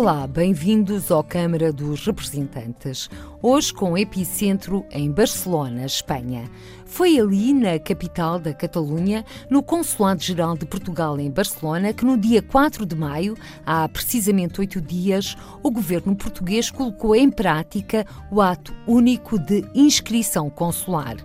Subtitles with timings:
[0.00, 3.10] Olá, bem-vindos ao Câmara dos Representantes.
[3.42, 6.48] Hoje com epicentro em Barcelona, Espanha.
[6.86, 12.40] Foi ali, na capital da Catalunha, no Consulado-Geral de Portugal em Barcelona, que no dia
[12.40, 13.36] 4 de maio,
[13.66, 20.48] há precisamente oito dias, o governo português colocou em prática o ato único de inscrição
[20.48, 21.16] consular.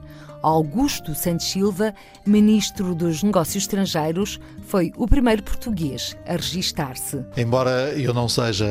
[0.43, 1.93] Augusto Santos Silva,
[2.25, 7.23] ministro dos Negócios Estrangeiros, foi o primeiro português a registar-se.
[7.37, 8.67] Embora eu não seja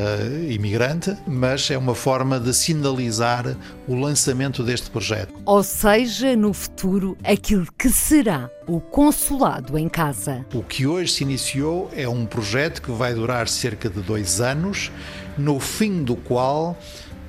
[0.48, 3.56] imigrante, mas é uma forma de sinalizar
[3.88, 5.32] o lançamento deste projeto.
[5.46, 10.44] Ou seja, no futuro, aquilo que será o consulado em casa.
[10.52, 14.92] O que hoje se iniciou é um projeto que vai durar cerca de dois anos,
[15.38, 16.76] no fim do qual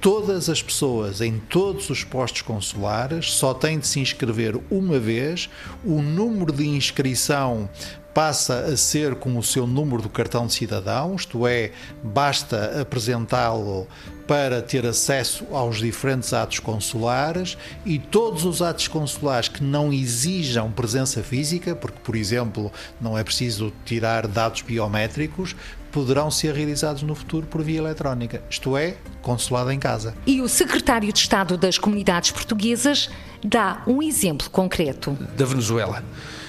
[0.03, 5.49] todas as pessoas em todos os postos consulares só têm de se inscrever uma vez,
[5.81, 7.69] o número de inscrição
[8.13, 11.71] passa a ser como o seu número do cartão de cidadão, isto é,
[12.03, 13.87] basta apresentá-lo
[14.27, 20.69] para ter acesso aos diferentes atos consulares e todos os atos consulares que não exijam
[20.69, 25.55] presença física, porque, por exemplo, não é preciso tirar dados biométricos,
[25.93, 30.13] poderão ser realizados no futuro por via eletrónica, isto é, consulado em casa.
[30.27, 33.09] E o secretário de Estado das Comunidades Portuguesas
[33.43, 35.17] dá um exemplo concreto.
[35.35, 36.03] Da Venezuela.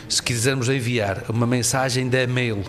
[0.07, 2.63] Se quisermos enviar uma mensagem de e-mail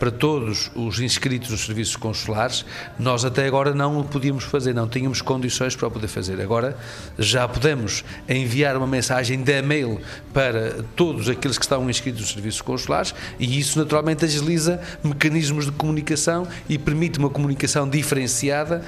[0.00, 2.64] para todos os inscritos nos serviços consulares,
[2.98, 6.40] nós até agora não o podíamos fazer, não tínhamos condições para o poder fazer.
[6.40, 6.76] Agora
[7.18, 10.00] já podemos enviar uma mensagem de e-mail
[10.32, 15.72] para todos aqueles que estão inscritos nos serviços consulares e isso naturalmente agiliza mecanismos de
[15.72, 18.82] comunicação e permite uma comunicação diferenciada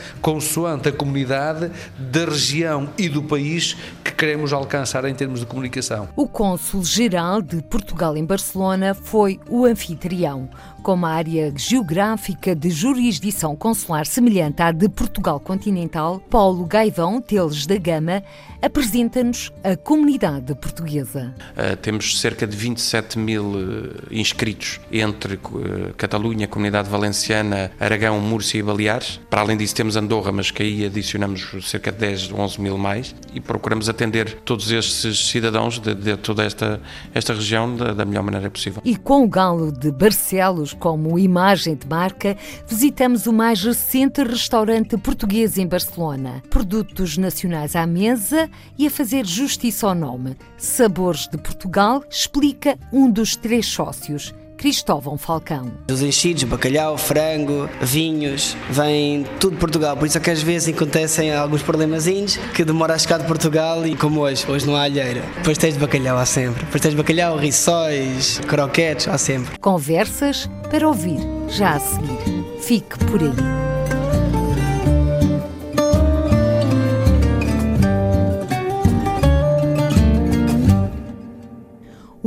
[0.63, 6.09] consoante a comunidade da região e do país que queremos alcançar em termos de comunicação.
[6.15, 10.49] O cônsul-geral de Portugal em Barcelona foi o anfitrião
[10.83, 17.67] com uma área geográfica de jurisdição consular semelhante à de Portugal continental, Paulo Gaivão Teles
[17.67, 18.23] da Gama
[18.61, 21.35] apresenta-nos a comunidade portuguesa.
[21.51, 28.61] Uh, temos cerca de 27 mil uh, inscritos entre uh, Catalunha, Comunidade Valenciana, Aragão, Múrcia
[28.61, 29.21] e Baleares.
[29.29, 33.15] Para além disso temos Andorra, mas que aí adicionamos cerca de 10, 11 mil mais
[33.35, 36.81] e procuramos atender todos estes cidadãos de, de toda esta,
[37.15, 38.81] esta região da, da melhor maneira possível.
[38.85, 44.97] E com o galo de Barcelos como imagem de marca, visitamos o mais recente restaurante
[44.97, 46.43] português em Barcelona.
[46.51, 50.37] Produtos nacionais à mesa e a fazer justiça ao nome.
[50.57, 54.35] Sabores de Portugal explica um dos três sócios.
[54.63, 55.73] Cristóvão Falcão.
[55.91, 60.73] Os enchidos, bacalhau, frango, vinhos, vem tudo de Portugal, por isso é que às vezes
[60.73, 64.83] acontecem alguns problemazinhos que demora a chegar de Portugal e como hoje, hoje não há
[64.83, 65.25] alheira.
[65.45, 66.65] Pastéis de bacalhau há sempre.
[66.67, 69.59] Pastéis de bacalhau, rissóis, croquetes há sempre.
[69.59, 71.19] Conversas para ouvir
[71.49, 72.61] já a seguir.
[72.61, 73.62] Fique por aí.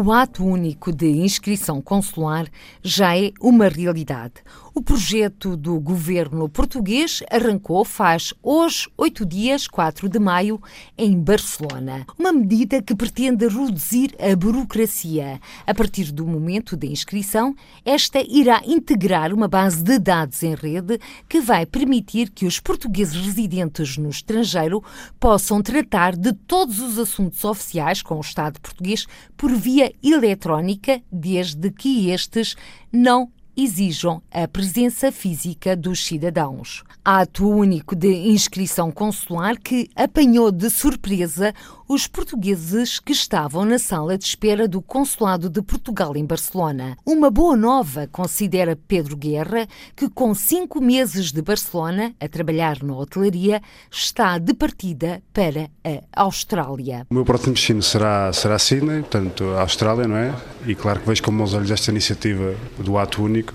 [0.06, 2.46] O ato único de inscrição consular
[2.84, 4.36] já é uma realidade.
[4.78, 10.62] O projeto do governo português arrancou faz hoje, oito dias, 4 de maio,
[10.98, 12.06] em Barcelona.
[12.20, 15.40] Uma medida que pretende reduzir a burocracia.
[15.66, 21.00] A partir do momento da inscrição, esta irá integrar uma base de dados em rede
[21.30, 24.84] que vai permitir que os portugueses residentes no estrangeiro
[25.18, 31.72] possam tratar de todos os assuntos oficiais com o Estado português por via eletrónica, desde
[31.72, 32.58] que estes
[32.92, 36.84] não exijam a presença física dos cidadãos.
[37.04, 41.54] Ato único de inscrição consular que apanhou de surpresa
[41.88, 46.98] os portugueses que estavam na sala de espera do Consulado de Portugal em Barcelona.
[47.06, 52.96] Uma boa nova, considera Pedro Guerra, que com cinco meses de Barcelona a trabalhar na
[52.96, 53.62] hotelaria,
[53.92, 57.06] está de partida para a Austrália.
[57.10, 60.36] O meu próximo destino será, será Sydney, portanto a Austrália, não é?
[60.66, 63.54] E claro que vejo com bons olhos esta iniciativa do ato único,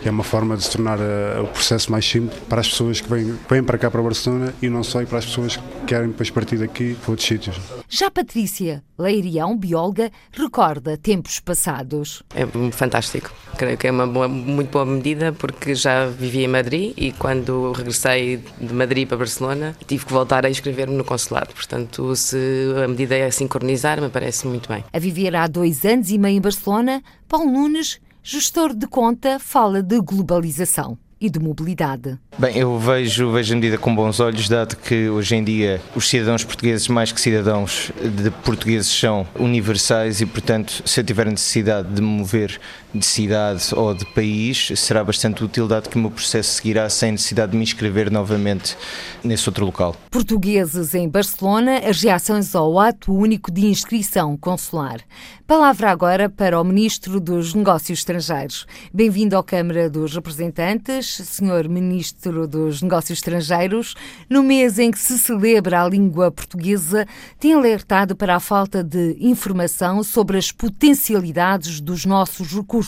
[0.00, 3.00] que é uma forma de se tornar uh, o processo mais simples para as pessoas
[3.00, 5.86] que vêm, vêm para cá para Barcelona e não só e para as pessoas que
[5.86, 7.71] querem depois partir daqui para outros sítios.
[7.88, 12.22] Já Patrícia Leirião, bióloga, recorda tempos passados.
[12.34, 13.32] É fantástico.
[13.56, 17.72] Creio que é uma boa, muito boa medida porque já vivi em Madrid e quando
[17.72, 21.52] regressei de Madrid para Barcelona tive que voltar a inscrever-me no consulado.
[21.54, 22.36] Portanto, se
[22.82, 24.84] a medida é sincronizar, me parece muito bem.
[24.92, 29.82] A viver há dois anos e meio em Barcelona, Paulo Nunes Gestor de conta fala
[29.82, 32.18] de globalização e de mobilidade.
[32.36, 36.08] Bem, eu vejo, vejo a medida com bons olhos, dado que hoje em dia os
[36.08, 41.88] cidadãos portugueses, mais que cidadãos de portugueses, são universais e, portanto, se eu tiver necessidade
[41.94, 42.60] de me mover
[42.94, 47.12] de cidade ou de país, será bastante útil, dado que o meu processo seguirá sem
[47.12, 48.76] necessidade de me inscrever novamente
[49.24, 49.96] nesse outro local.
[50.10, 55.00] Portugueses em Barcelona, as reações ao ato único de inscrição consular.
[55.46, 58.66] Palavra agora para o Ministro dos Negócios Estrangeiros.
[58.92, 61.20] Bem-vindo à Câmara dos Representantes.
[61.26, 63.94] Senhor Ministro dos Negócios Estrangeiros,
[64.30, 67.06] no mês em que se celebra a língua portuguesa,
[67.38, 72.81] tem alertado para a falta de informação sobre as potencialidades dos nossos recursos,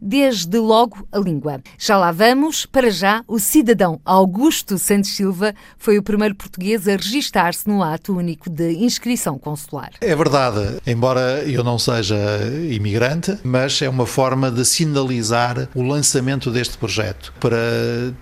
[0.00, 1.60] desde logo a língua.
[1.78, 6.92] Já lá vamos, para já, o cidadão Augusto Santos Silva foi o primeiro português a
[6.92, 9.90] registar-se no ato único de inscrição consular.
[10.00, 12.16] É verdade, embora eu não seja
[12.70, 17.58] imigrante, mas é uma forma de sinalizar o lançamento deste projeto para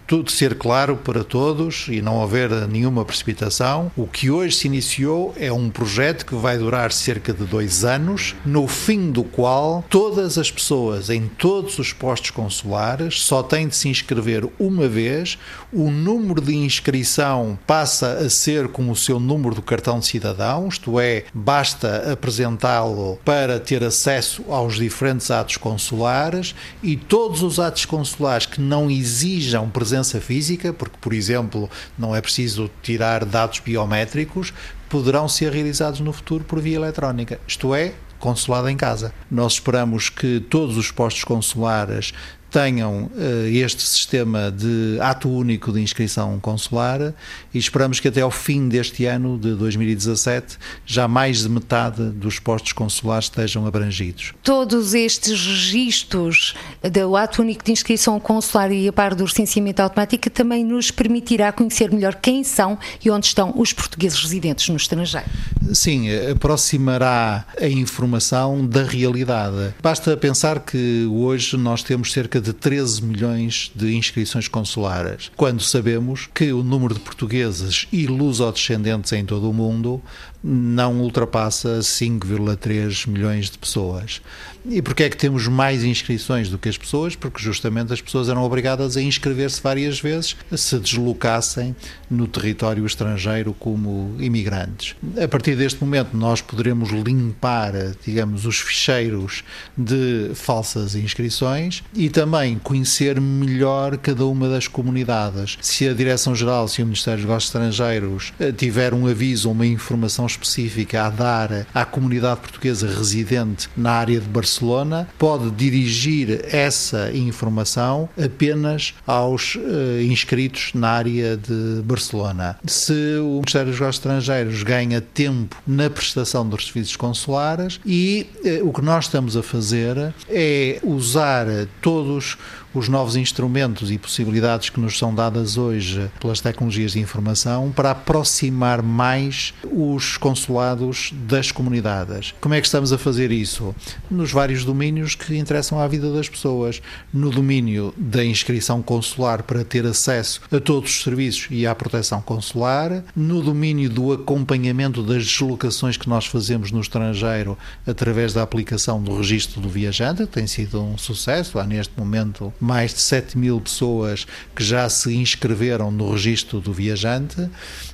[0.07, 5.35] tudo ser claro para todos e não haver nenhuma precipitação, o que hoje se iniciou
[5.37, 10.39] é um projeto que vai durar cerca de dois anos, no fim do qual todas
[10.39, 15.39] as pessoas em todos os postos consulares só têm de se inscrever uma vez,
[15.73, 20.69] o número de inscrição passa a ser com o seu número do cartão de cidadão,
[20.69, 27.85] isto é, basta apresentá-lo para ter acesso aos diferentes atos consulares e todos os atos
[27.85, 34.53] consulares que não exijam presença física, porque, por exemplo, não é preciso tirar dados biométricos,
[34.89, 39.13] poderão ser realizados no futuro por via eletrónica, isto é, consulado em casa.
[39.31, 42.13] Nós esperamos que todos os postos consulares
[42.51, 47.15] tenham uh, este sistema de ato único de inscrição consular
[47.55, 52.39] e esperamos que até ao fim deste ano de 2017 já mais de metade dos
[52.39, 54.33] postos consulares estejam abrangidos.
[54.43, 60.29] Todos estes registros do ato único de inscrição consular e a par do recenseamento automático
[60.31, 65.27] também nos permitirá conhecer melhor quem são e onde estão os portugueses residentes no estrangeiro.
[65.73, 69.75] Sim, aproximará a informação da realidade.
[69.83, 76.29] Basta pensar que hoje nós temos cerca de 13 milhões de inscrições consulares, quando sabemos
[76.35, 80.03] que o número de portugueses e lusodescendentes em todo o mundo
[80.43, 84.21] não ultrapassa 5,3 milhões de pessoas.
[84.69, 87.17] E porquê é que temos mais inscrições do que as pessoas?
[87.17, 91.75] Porque justamente as pessoas eram obrigadas a inscrever-se várias vezes se deslocassem
[92.11, 94.95] no território estrangeiro como imigrantes.
[95.23, 97.73] A partir deste momento nós poderemos limpar,
[98.05, 99.43] digamos, os ficheiros
[99.77, 105.59] de falsas inscrições e também conhecer melhor cada uma das comunidades.
[105.63, 110.27] Se a Direção-Geral, se o Ministério dos Negócios Estrangeiros eh, tiver um aviso uma informação
[110.31, 118.09] específica a dar à comunidade portuguesa residente na área de Barcelona, pode dirigir essa informação
[118.23, 122.59] apenas aos uh, inscritos na área de Barcelona.
[122.67, 128.69] Se o Ministério dos Negócios Estrangeiros ganha tempo na prestação dos serviços consulares e uh,
[128.69, 131.47] o que nós estamos a fazer é usar
[131.81, 132.37] todos
[132.75, 137.91] os novos instrumentos e possibilidades que nos são dadas hoje pelas tecnologias de informação para
[137.91, 142.35] aproximar mais os consulados das comunidades.
[142.41, 143.75] Como é que estamos a fazer isso?
[144.11, 146.81] Nos vários domínios que interessam à vida das pessoas.
[147.13, 152.21] No domínio da inscrição consular para ter acesso a todos os serviços e à proteção
[152.23, 159.03] consular, no domínio do acompanhamento das deslocações que nós fazemos no estrangeiro através da aplicação
[159.03, 161.59] do registro do viajante, que tem sido um sucesso.
[161.59, 166.73] Há neste momento mais de 7 mil pessoas que já se inscreveram no registro do
[166.73, 167.49] viajante.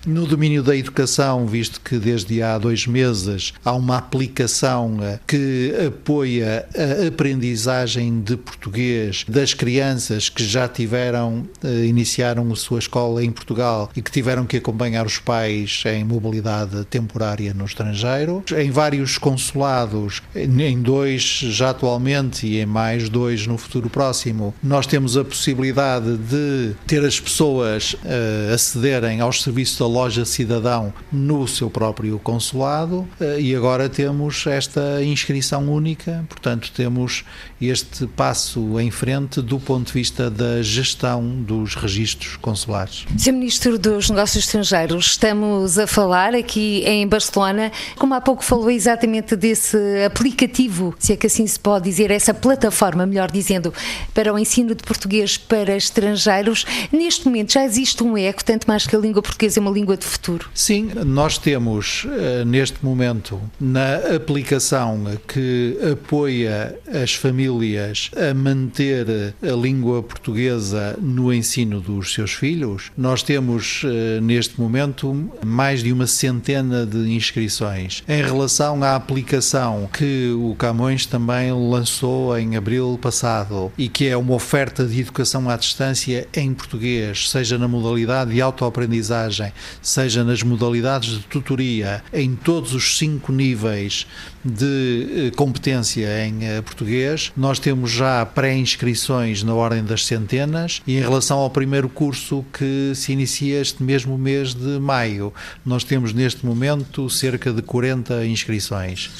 [0.06, 5.74] No domínio da educação, visto que desde há dois meses há uma aplicação eh, que
[5.86, 13.24] apoia a aprendizagem de português das crianças que já tiveram, eh, iniciaram a sua escola
[13.24, 18.44] em Portugal e que tiveram que acompanhar os pais em mobilidade temporária no estrangeiro.
[18.56, 24.86] Em vários consulados, em dois já atualmente e em mais dois no futuro próximo, nós
[24.86, 31.46] temos a possibilidade de ter as pessoas uh, acederem aos serviços da loja cidadão no
[31.46, 37.24] seu próprio consulado uh, e agora temos esta inscrição única, portanto temos
[37.60, 43.06] este passo em frente do ponto de vista da gestão dos registros consulares.
[43.16, 43.32] Sr.
[43.32, 49.36] Ministro dos Negócios Estrangeiros, estamos a falar aqui em Barcelona, como há pouco falou exatamente
[49.36, 53.72] desse aplicativo, se é que assim se pode dizer, essa plataforma, melhor dizendo,
[54.12, 56.64] para o ensino de português para estrangeiros.
[56.92, 59.96] Neste momento já existe um eco, tanto mais que a língua portuguesa é uma língua
[59.96, 60.48] de futuro.
[60.54, 69.56] Sim, nós temos eh, neste momento na aplicação que apoia as famílias a manter a
[69.56, 76.06] língua portuguesa no ensino dos seus filhos, nós temos eh, neste momento mais de uma
[76.06, 78.04] centena de inscrições.
[78.08, 84.16] Em relação à aplicação que o Camões também lançou em abril passado e que é
[84.16, 89.50] uma oferta de educação à distância em português, seja na modalidade de autoaprendizagem,
[89.80, 94.06] seja nas modalidades de tutoria, em todos os cinco níveis
[94.46, 97.32] de eh, competência em eh, português.
[97.36, 102.92] Nós temos já pré-inscrições na ordem das centenas e em relação ao primeiro curso que
[102.94, 105.32] se inicia este mesmo mês de maio,
[105.64, 109.10] nós temos neste momento cerca de 40 inscrições.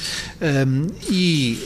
[0.41, 1.63] Um, e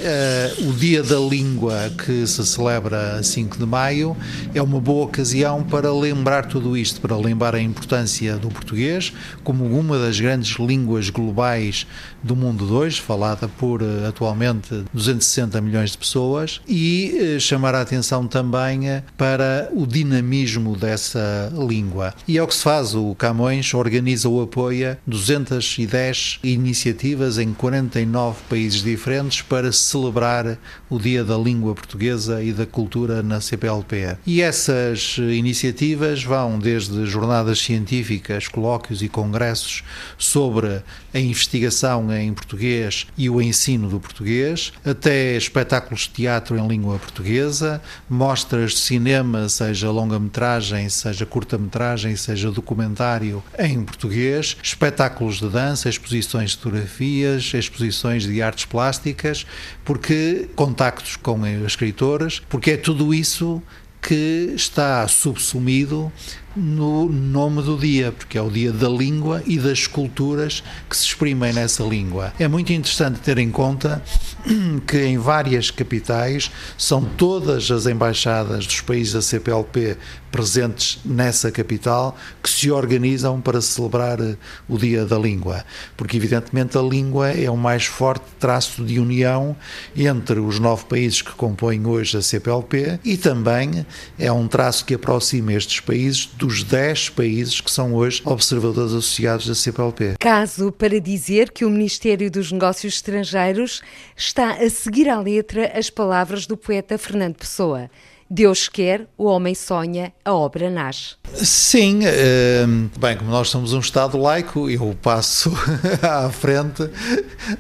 [0.61, 4.17] uh, o Dia da Língua, que se celebra a 5 de maio,
[4.55, 9.13] é uma boa ocasião para lembrar tudo isto, para lembrar a importância do português
[9.45, 11.87] como uma das grandes línguas globais
[12.23, 17.75] do mundo de hoje, falada por eh, atualmente 260 milhões de pessoas, e eh, chamar
[17.75, 22.15] a atenção também eh, para o dinamismo dessa língua.
[22.27, 28.39] E é o que se faz, o Camões organiza ou apoia 210 iniciativas em 49
[28.49, 34.17] países diferentes para celebrar o Dia da Língua Portuguesa e da Cultura na CPLP.
[34.27, 39.83] E essas iniciativas vão desde jornadas científicas, colóquios e congressos
[40.19, 46.67] sobre a investigação em português e o ensino do português, até espetáculos de teatro em
[46.67, 55.49] língua portuguesa, mostras de cinema, seja longa-metragem, seja curta-metragem, seja documentário em português, espetáculos de
[55.49, 59.47] dança, exposições de fotografias, exposições de artes plásticas,
[59.85, 63.63] porque contactos com escritores, porque é tudo isso
[64.01, 66.11] que está subsumido
[66.57, 71.05] no nome do dia, porque é o dia da língua e das culturas que se
[71.05, 72.33] exprimem nessa língua.
[72.39, 74.03] É muito interessante ter em conta
[74.87, 79.97] que em várias capitais são todas as embaixadas dos países da CPLP
[80.31, 84.37] presentes nessa capital que se organizam para celebrar eh,
[84.69, 85.65] o Dia da Língua,
[85.97, 89.57] porque evidentemente a língua é o mais forte traço de união
[89.97, 93.85] entre os nove países que compõem hoje a CPLP e também
[94.19, 99.47] é um traço que aproxima estes países dos 10 países que são hoje observadores associados
[99.47, 100.17] da CPLP.
[100.19, 103.83] Caso para dizer que o Ministério dos Negócios Estrangeiros
[104.17, 107.91] está a seguir à letra as palavras do poeta Fernando Pessoa.
[108.33, 111.17] Deus quer, o homem sonha, a obra nasce.
[111.35, 115.53] Sim, ehm, bem, como nós somos um Estado laico, eu passo
[116.01, 116.89] à frente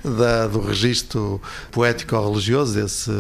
[0.05, 3.11] da, do registro poético-religioso desse,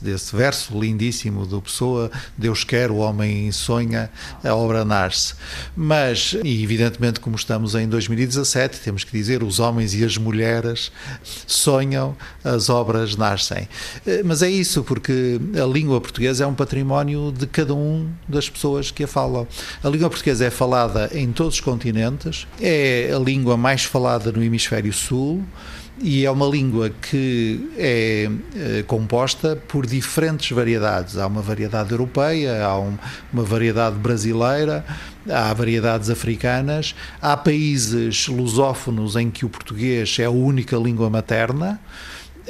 [0.00, 4.10] desse verso lindíssimo do Pessoa: Deus quer, o homem sonha,
[4.42, 5.34] a obra nasce.
[5.76, 10.90] Mas, e evidentemente, como estamos em 2017, temos que dizer: os homens e as mulheres
[11.46, 13.68] sonham, as obras nascem.
[14.04, 18.08] Eh, mas é isso, porque a língua portuguesa é um patrimônio património de cada um
[18.26, 19.46] das pessoas que a falam.
[19.84, 24.42] A língua portuguesa é falada em todos os continentes, é a língua mais falada no
[24.42, 25.44] hemisfério sul
[26.00, 31.18] e é uma língua que é, é composta por diferentes variedades.
[31.18, 32.96] Há uma variedade europeia, há um,
[33.32, 34.84] uma variedade brasileira,
[35.28, 41.78] há variedades africanas, há países lusófonos em que o português é a única língua materna.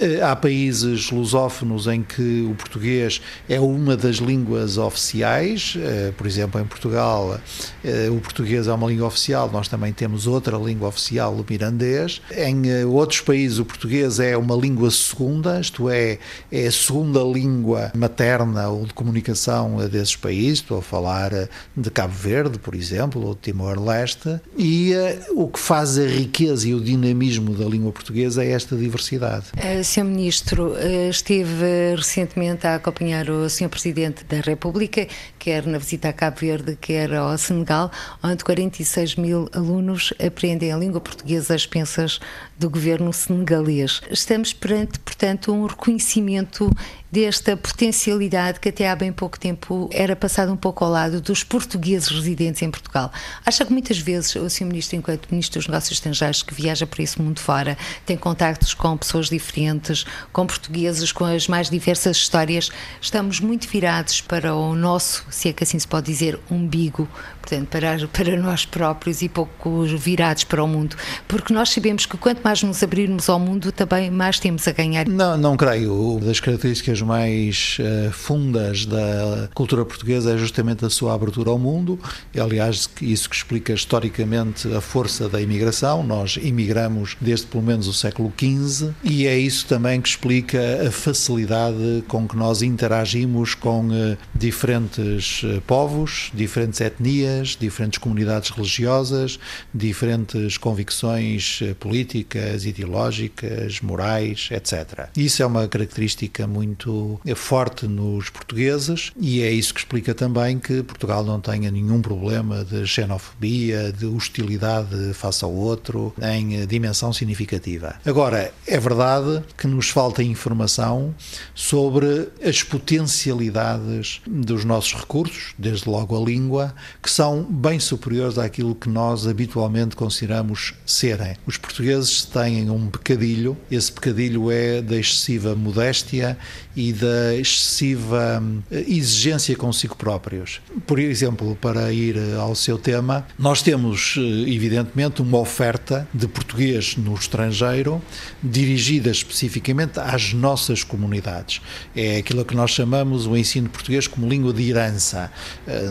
[0.00, 6.26] Eh, há países lusófonos em que o português é uma das línguas oficiais, eh, por
[6.26, 7.40] exemplo, em Portugal
[7.84, 12.22] eh, o português é uma língua oficial, nós também temos outra língua oficial, o mirandês.
[12.30, 16.18] Em outros países o português é uma língua segunda, isto é,
[16.50, 21.30] é a segunda língua materna ou de comunicação desses países, estou a falar
[21.76, 24.92] de Cabo Verde, por exemplo, ou de Timor-Leste, e
[25.34, 29.46] o que faz a riqueza e o dinamismo da língua portuguesa é esta diversidade.
[29.88, 30.04] Sr.
[30.04, 33.70] Ministro eh, esteve recentemente a acompanhar o Sr.
[33.70, 35.06] Presidente da República,
[35.38, 37.90] quer na visita a Cabo Verde, quer ao Senegal,
[38.22, 42.20] onde 46 mil alunos aprendem a língua portuguesa às pensas
[42.58, 44.00] do governo senegalês.
[44.10, 46.70] Estamos perante, portanto, um reconhecimento
[47.10, 51.42] desta potencialidade que até há bem pouco tempo era passada um pouco ao lado dos
[51.42, 53.10] portugueses residentes em Portugal.
[53.46, 54.66] Acha que muitas vezes o Sr.
[54.66, 58.96] Ministro, enquanto Ministro dos Negócios Estrangeiros, que viaja por esse mundo fora, tem contactos com
[58.96, 65.24] pessoas diferentes, com portugueses, com as mais diversas histórias, estamos muito virados para o nosso,
[65.30, 67.08] se é que assim se pode dizer, umbigo,
[67.48, 72.16] portanto, para, para nós próprios e pouco virados para o mundo, porque nós sabemos que
[72.16, 75.08] quanto mais nos abrirmos ao mundo, também mais temos a ganhar.
[75.08, 75.94] Não, não creio.
[75.94, 81.58] Uma das características mais uh, fundas da cultura portuguesa é justamente a sua abertura ao
[81.58, 81.98] mundo.
[82.34, 86.02] E, aliás, isso que explica historicamente a força da imigração.
[86.02, 90.90] Nós imigramos desde pelo menos o século XV e é isso também que explica a
[90.90, 99.38] facilidade com que nós interagimos com uh, diferentes uh, povos, diferentes etnias, diferentes comunidades religiosas,
[99.74, 105.08] diferentes convicções políticas, ideológicas, morais, etc.
[105.16, 110.82] Isso é uma característica muito forte nos portugueses e é isso que explica também que
[110.82, 117.96] Portugal não tenha nenhum problema de xenofobia, de hostilidade face ao outro em dimensão significativa.
[118.04, 121.14] Agora, é verdade que nos falta informação
[121.54, 128.74] sobre as potencialidades dos nossos recursos, desde logo a língua, que são bem superiores àquilo
[128.74, 131.36] que nós habitualmente consideramos serem.
[131.46, 136.36] Os portugueses têm um pecadilho, esse pecadilho é da excessiva modéstia
[136.78, 140.60] e da excessiva eh, exigência consigo próprios.
[140.86, 144.20] Por exemplo, para ir eh, ao seu tema, nós temos, eh,
[144.50, 148.00] evidentemente, uma oferta de português no estrangeiro
[148.40, 151.60] dirigida especificamente às nossas comunidades.
[151.96, 155.30] É aquilo que nós chamamos o ensino português como língua de herança.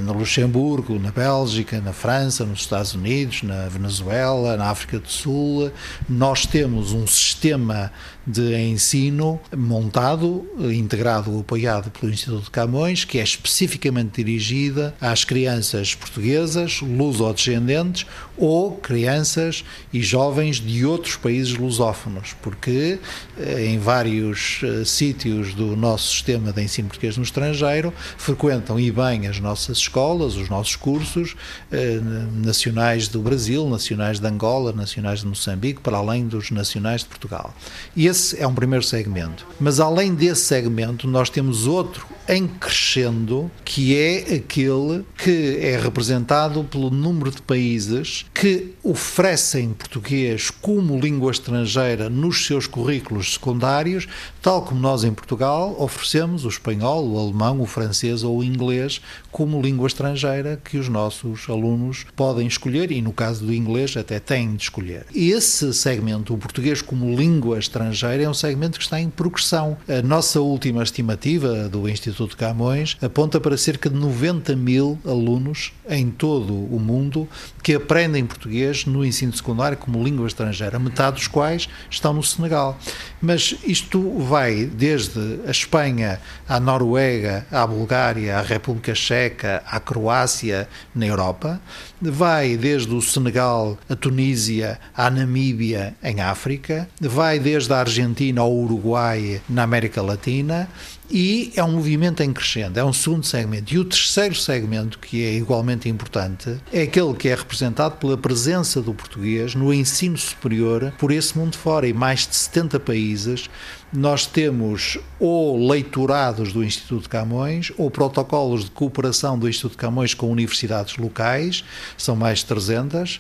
[0.03, 5.71] No Luxemburgo, na Bélgica, na França, nos Estados Unidos, na Venezuela, na África do Sul,
[6.07, 7.91] nós temos um sistema
[8.27, 15.95] de ensino montado, integrado, apoiado pelo Instituto de Camões, que é especificamente dirigida às crianças
[15.95, 18.05] portuguesas, luso-descendentes,
[18.37, 22.99] ou crianças e jovens de outros países lusófonos, porque
[23.39, 28.91] eh, em vários uh, sítios do nosso sistema de ensino português no estrangeiro frequentam e
[28.91, 35.21] bem as nossas escolas, os nossos cursos uh, nacionais do Brasil, nacionais de Angola, nacionais
[35.21, 37.55] de Moçambique, para além dos nacionais de Portugal.
[37.95, 39.45] E esse é um primeiro segmento.
[39.59, 46.63] Mas além desse segmento, nós temos outro em crescendo, que é aquele que é representado
[46.63, 54.07] pelo número de países que oferecem português como língua estrangeira nos seus currículos secundários,
[54.41, 59.01] tal como nós em Portugal oferecemos o espanhol, o alemão, o francês ou o inglês
[59.31, 64.19] como língua estrangeira que os nossos alunos podem escolher e, no caso do inglês, até
[64.19, 65.05] têm de escolher.
[65.13, 69.77] Esse segmento, o português como língua estrangeira, é um segmento que está em progressão.
[69.87, 75.71] A nossa última estimativa do Instituto Instituto Camões aponta para cerca de 90 mil alunos
[75.87, 77.29] em todo o mundo
[77.61, 82.75] que aprendem português no ensino secundário como língua estrangeira, metade dos quais estão no Senegal.
[83.21, 90.67] Mas isto vai desde a Espanha à Noruega, à Bulgária, à República Checa, à Croácia,
[90.95, 91.61] na Europa,
[92.01, 98.51] vai desde o Senegal à Tunísia, à Namíbia, em África, vai desde a Argentina ao
[98.51, 100.67] Uruguai, na América Latina,
[101.09, 103.73] e é um movimento em crescendo, é um segundo segmento.
[103.73, 108.81] E o terceiro segmento, que é igualmente importante, é aquele que é representado pela presença
[108.81, 111.87] do português no ensino superior por esse mundo fora.
[111.87, 113.49] E mais de 70 países
[113.93, 120.29] nós temos ou leitorados do Instituto Camões ou protocolos de cooperação do Instituto Camões com
[120.29, 121.63] universidades locais,
[121.97, 123.19] são mais de 300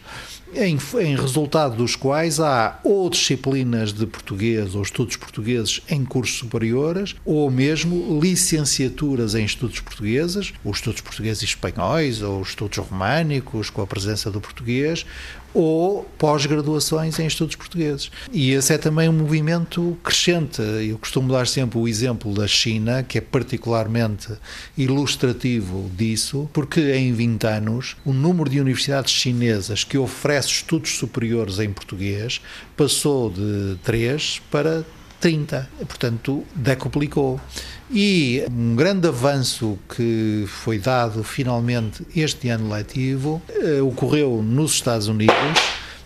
[0.53, 6.37] em, em, resultado dos quais há ou disciplinas de português ou estudos portugueses em cursos
[6.37, 13.69] superiores, ou mesmo licenciaturas em estudos portugueses, os estudos portugueses e espanhóis, ou estudos românicos
[13.69, 15.05] com a presença do português,
[15.53, 18.11] ou pós-graduações em estudos portugueses.
[18.31, 20.61] E esse é também um movimento crescente.
[20.61, 24.33] Eu costumo dar sempre o exemplo da China, que é particularmente
[24.77, 31.59] ilustrativo disso, porque em 20 anos o número de universidades chinesas que oferece estudos superiores
[31.59, 32.41] em português
[32.75, 34.85] passou de 3 para
[35.27, 37.37] 30, portanto, decuplicou.
[37.91, 45.09] E um grande avanço que foi dado finalmente este ano letivo eh, ocorreu nos Estados
[45.09, 45.35] Unidos,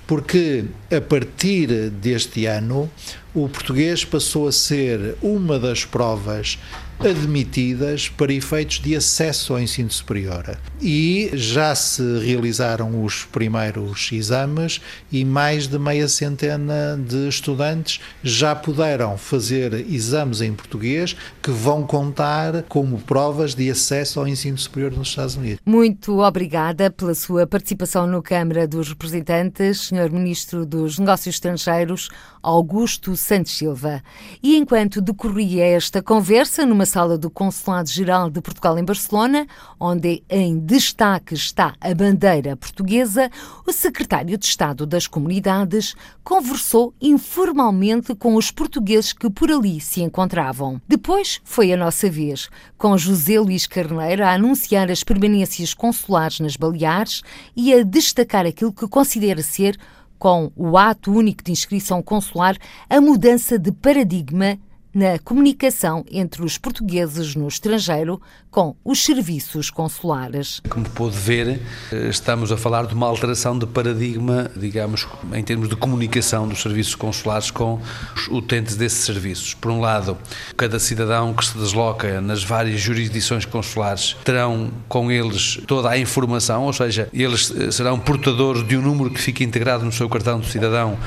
[0.07, 2.89] porque a partir deste ano
[3.31, 6.57] o português passou a ser uma das provas
[7.05, 10.57] admitidas para efeitos de acesso ao ensino superior.
[10.79, 14.79] E já se realizaram os primeiros exames
[15.11, 21.83] e mais de meia centena de estudantes já puderam fazer exames em português que vão
[21.83, 25.59] contar como provas de acesso ao ensino superior nos Estados Unidos.
[25.65, 30.11] Muito obrigada pela sua participação no Câmara dos Representantes, Sr.
[30.11, 32.09] Ministro dos Negócios Estrangeiros,
[32.43, 34.03] Augusto Santos Silva.
[34.41, 39.47] E enquanto decorria esta conversa numa sala do Consulado-Geral de Portugal em Barcelona,
[39.79, 43.31] onde em destaque está a bandeira portuguesa,
[43.65, 50.01] o secretário de Estado das Comunidades conversou informalmente com os portugueses que por ali se
[50.01, 50.81] encontravam.
[50.85, 56.57] Depois foi a nossa vez, com José Luís Carneiro a anunciar as permanências consulares nas
[56.57, 57.21] Baleares
[57.55, 59.79] e a destacar aquilo que considera ser
[60.19, 62.57] com o ato único de inscrição consular,
[62.89, 64.59] a mudança de paradigma
[64.93, 70.61] na comunicação entre os portugueses no estrangeiro com os serviços consulares.
[70.69, 71.61] Como pôde ver,
[72.09, 76.95] estamos a falar de uma alteração de paradigma, digamos, em termos de comunicação dos serviços
[76.95, 77.79] consulares com
[78.15, 79.53] os utentes desses serviços.
[79.53, 80.17] Por um lado,
[80.57, 86.63] cada cidadão que se desloca nas várias jurisdições consulares terão com eles toda a informação,
[86.63, 90.49] ou seja, eles serão portadores de um número que fica integrado no seu cartão de
[90.49, 90.97] cidadão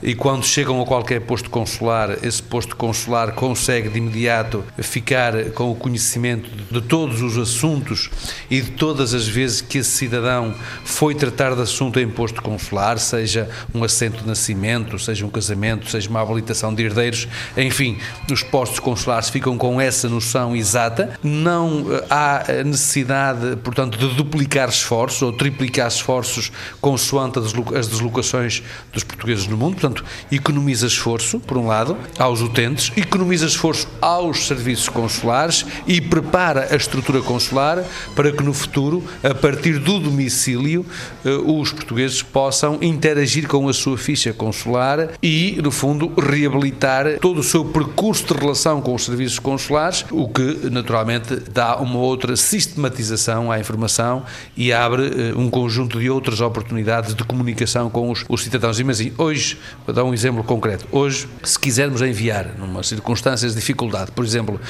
[0.00, 5.70] e quando chegam a qualquer posto consular, esse posto consular consegue de imediato ficar com
[5.70, 8.10] o conhecimento de todos os assuntos
[8.50, 12.98] e de todas as vezes que esse cidadão foi tratar de assunto em posto consular,
[12.98, 17.98] seja um assento de nascimento, seja um casamento, seja uma habilitação de herdeiros, enfim,
[18.30, 21.18] os postos consulares ficam com essa noção exata.
[21.22, 29.04] Não eh, há necessidade, portanto, de duplicar esforços ou triplicar esforços consoante as deslocações dos
[29.04, 34.88] portugueses no mundo, portanto, economiza esforço, por um lado, aos utentes, economiza esforço aos serviços
[34.88, 37.84] consulares e prepara a estrutura consular
[38.16, 40.84] para que no futuro, a partir do domicílio,
[41.24, 47.40] eh, os portugueses possam interagir com a sua ficha consular e, no fundo, reabilitar todo
[47.40, 52.36] o seu percurso de relação com os serviços consulares, o que naturalmente dá uma outra
[52.36, 54.24] sistematização à informação
[54.56, 58.80] e abre eh, um conjunto de outras oportunidades de comunicação com os, os cidadãos.
[58.80, 64.10] Imaginem, hoje, vou dar um exemplo concreto, hoje, se quisermos enviar, numa circunstâncias de dificuldade,
[64.12, 64.60] por exemplo,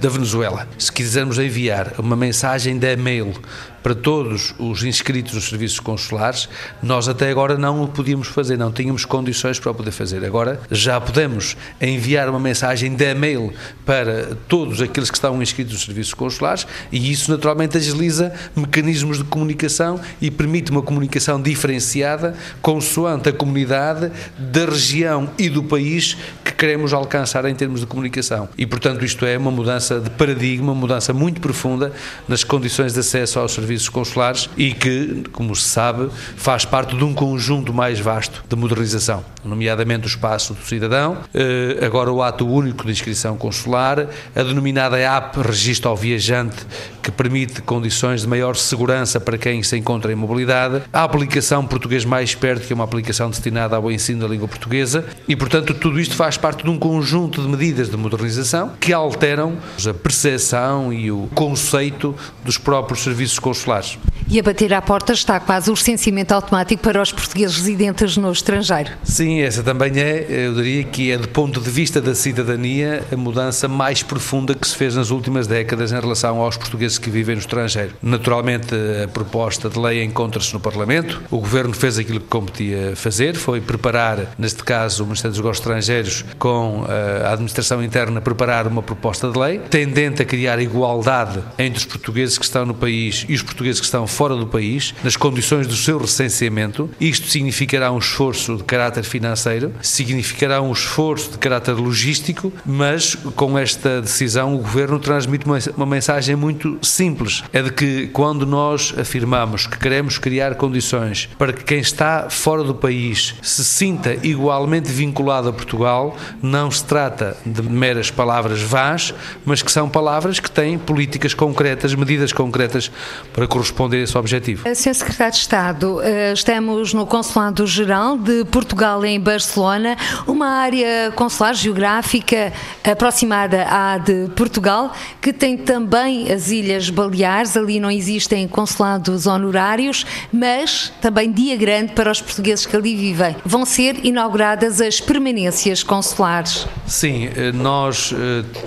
[0.00, 3.34] da Venezuela, se quisermos enviar uma mensagem de e-mail
[3.82, 6.48] para todos os inscritos nos serviços consulares,
[6.82, 10.24] nós até agora não o podíamos fazer, não tínhamos condições para o poder fazer.
[10.24, 13.52] Agora já podemos enviar uma mensagem de e-mail
[13.84, 19.24] para todos aqueles que estão inscritos nos serviços consulares e isso naturalmente agiliza mecanismos de
[19.24, 26.52] comunicação e permite uma comunicação diferenciada consoante a comunidade da região e do país que
[26.52, 28.48] queremos alcançar em termos de comunicação.
[28.56, 31.92] E portanto isto é uma mudança de paradigma, uma mudança muito profunda
[32.28, 36.96] nas condições de acesso aos serviços serviços consulares e que, como se sabe, faz parte
[36.96, 42.22] de um conjunto mais vasto de modernização, nomeadamente o espaço do cidadão, eh, agora o
[42.22, 46.66] ato único de inscrição consular, a denominada app Registro ao Viajante,
[47.02, 52.04] que permite condições de maior segurança para quem se encontra em mobilidade, a aplicação Português
[52.04, 55.98] Mais Perto, que é uma aplicação destinada ao ensino da língua portuguesa, e portanto tudo
[55.98, 59.56] isto faz parte de um conjunto de medidas de modernização que alteram
[59.88, 63.98] a percepção e o conceito dos próprios serviços consulares consulares.
[64.28, 68.32] E a bater à porta está quase o recenseamento automático para os portugueses residentes no
[68.32, 68.90] estrangeiro.
[69.04, 73.16] Sim, essa também é, eu diria que é, do ponto de vista da cidadania, a
[73.16, 77.34] mudança mais profunda que se fez nas últimas décadas em relação aos portugueses que vivem
[77.34, 77.92] no estrangeiro.
[78.00, 83.34] Naturalmente, a proposta de lei encontra-se no Parlamento, o Governo fez aquilo que competia fazer,
[83.34, 88.66] foi preparar, neste caso, o Ministério dos Negócios Estrangeiros, com eh, a Administração Interna, preparar
[88.66, 93.26] uma proposta de lei tendente a criar igualdade entre os portugueses que estão no país
[93.28, 96.90] e os portugueses que estão fora do país, nas condições do seu recenseamento.
[97.00, 103.58] Isto significará um esforço de caráter financeiro, significará um esforço de caráter logístico, mas com
[103.58, 108.94] esta decisão o Governo transmite uma, uma mensagem muito simples: é de que quando nós
[108.98, 114.90] afirmamos que queremos criar condições para que quem está fora do país se sinta igualmente
[114.90, 120.50] vinculado a Portugal, não se trata de meras palavras vãs, mas que são palavras que
[120.50, 122.90] têm políticas concretas, medidas concretas
[123.32, 124.62] para corresponder a esse objetivo.
[124.74, 124.94] Sr.
[124.94, 132.52] Secretário de Estado, eh, estamos no Consulado-Geral de Portugal em Barcelona, uma área consular geográfica
[132.84, 140.04] aproximada à de Portugal, que tem também as Ilhas Baleares, ali não existem consulados honorários,
[140.32, 143.36] mas também dia grande para os portugueses que ali vivem.
[143.44, 146.66] Vão ser inauguradas as permanências consulares.
[146.86, 148.14] Sim, eh, nós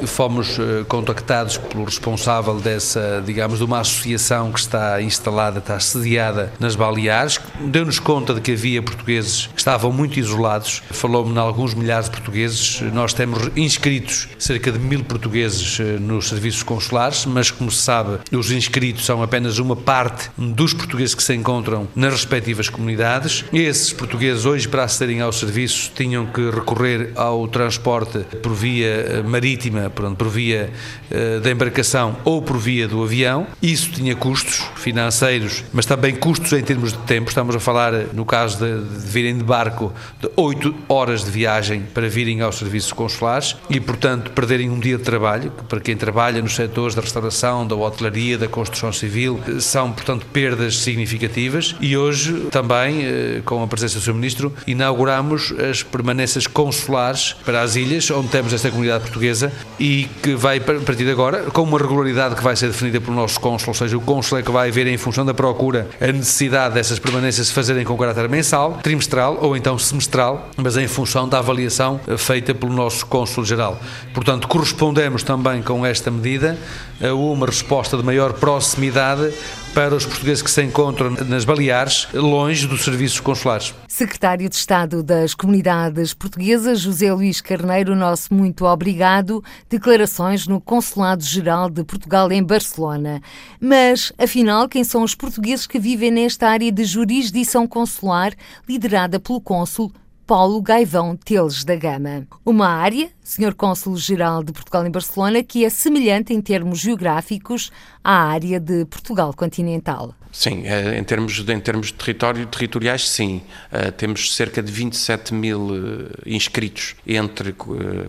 [0.06, 0.58] fomos
[0.88, 7.40] contactados pelo responsável dessa, digamos, de uma associação que está instalada está sediada nas Baleares.
[7.60, 10.82] Deu-nos conta de que havia portugueses que estavam muito isolados.
[10.92, 12.82] Falou-me de alguns milhares de portugueses.
[12.94, 18.20] Nós temos inscritos cerca de mil portugueses eh, nos serviços consulares, mas como se sabe,
[18.32, 23.46] os inscritos são apenas uma parte dos portugueses que se encontram nas respectivas comunidades.
[23.54, 29.24] Esses portugueses, hoje, para acederem ao serviço, tinham que recorrer ao transporte por via eh,
[29.24, 30.72] marítima, por via
[31.10, 33.48] eh, da embarcação ou por via do avião.
[33.62, 37.30] Isso tinha custos financeiros, mas também custos em termos de tempo.
[37.30, 41.84] Estamos a falar, no caso de, de virem de barco, de 8 horas de viagem
[41.94, 45.96] para virem aos serviços consulares e, portanto, perderem um dia de trabalho, que para quem
[45.96, 51.76] trabalha nos setores da restauração, da hotelaria, da construção civil, são, portanto, perdas significativas.
[51.80, 54.14] E hoje, também, eh, com a presença do Sr.
[54.14, 60.36] Ministro, inauguramos as permanências consulares para as ilhas, onde temos esta comunidade portuguesa e que
[60.36, 63.70] vai, a partir de agora, com uma regularidade que vai ser definida pelo nosso cônsul,
[63.70, 67.48] ou seja, o cônsul que vai ver, em função da procura, a necessidade dessas permanências
[67.48, 72.18] se fazerem com caráter mensal, trimestral ou então semestral, mas em função da avaliação eh,
[72.18, 73.80] feita pelo nosso cônsul-geral.
[74.14, 76.58] Portanto, correspondemos também com esta medida
[77.02, 79.34] a uma resposta de maior proximidade
[79.76, 83.74] para os portugueses que se encontram nas Baleares, longe dos serviços consulares.
[83.90, 89.44] Secretário de Estado das Comunidades Portuguesas, José Luís Carneiro, nosso muito obrigado.
[89.70, 93.22] Declarações no Consulado-Geral de Portugal em Barcelona.
[93.60, 98.32] Mas, afinal, quem são os portugueses que vivem nesta área de jurisdição consular
[98.66, 99.92] liderada pelo cônsul
[100.28, 102.26] Paulo Gaivão Teles da Gama.
[102.44, 103.54] Uma área, Sr.
[103.54, 107.72] Cônsul-Geral de Portugal em Barcelona, que é semelhante em termos geográficos
[108.04, 110.16] à área de Portugal continental.
[110.32, 113.44] Sim, eh, em termos, em termos de território, territoriais, sim.
[113.72, 117.56] Eh, temos cerca de 27 mil eh, inscritos entre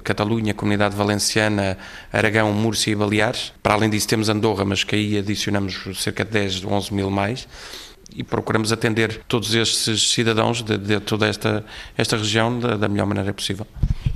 [0.03, 1.77] Catalunha, Comunidade Valenciana,
[2.11, 3.53] Aragão, Múrcia e Baleares.
[3.63, 7.47] Para além disso, temos Andorra, mas que aí adicionamos cerca de 10, 11 mil mais
[8.15, 11.65] e procuramos atender todos estes cidadãos de, de toda esta,
[11.97, 13.67] esta região da, da, melhor maneira possível.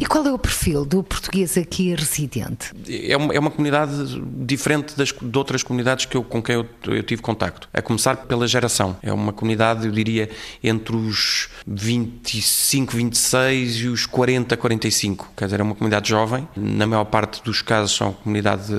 [0.01, 2.73] E qual é o perfil do português aqui residente?
[2.89, 6.67] É uma, é uma comunidade diferente das, de outras comunidades que eu, com quem eu,
[6.87, 7.69] eu, tive contacto.
[7.71, 8.97] A começar pela geração.
[9.03, 10.31] É uma comunidade, eu diria,
[10.65, 15.33] entre os 25, 26 e os 40, 45.
[15.37, 16.49] Quer dizer, é uma comunidade jovem.
[16.57, 18.73] Na maior parte dos casos são comunidade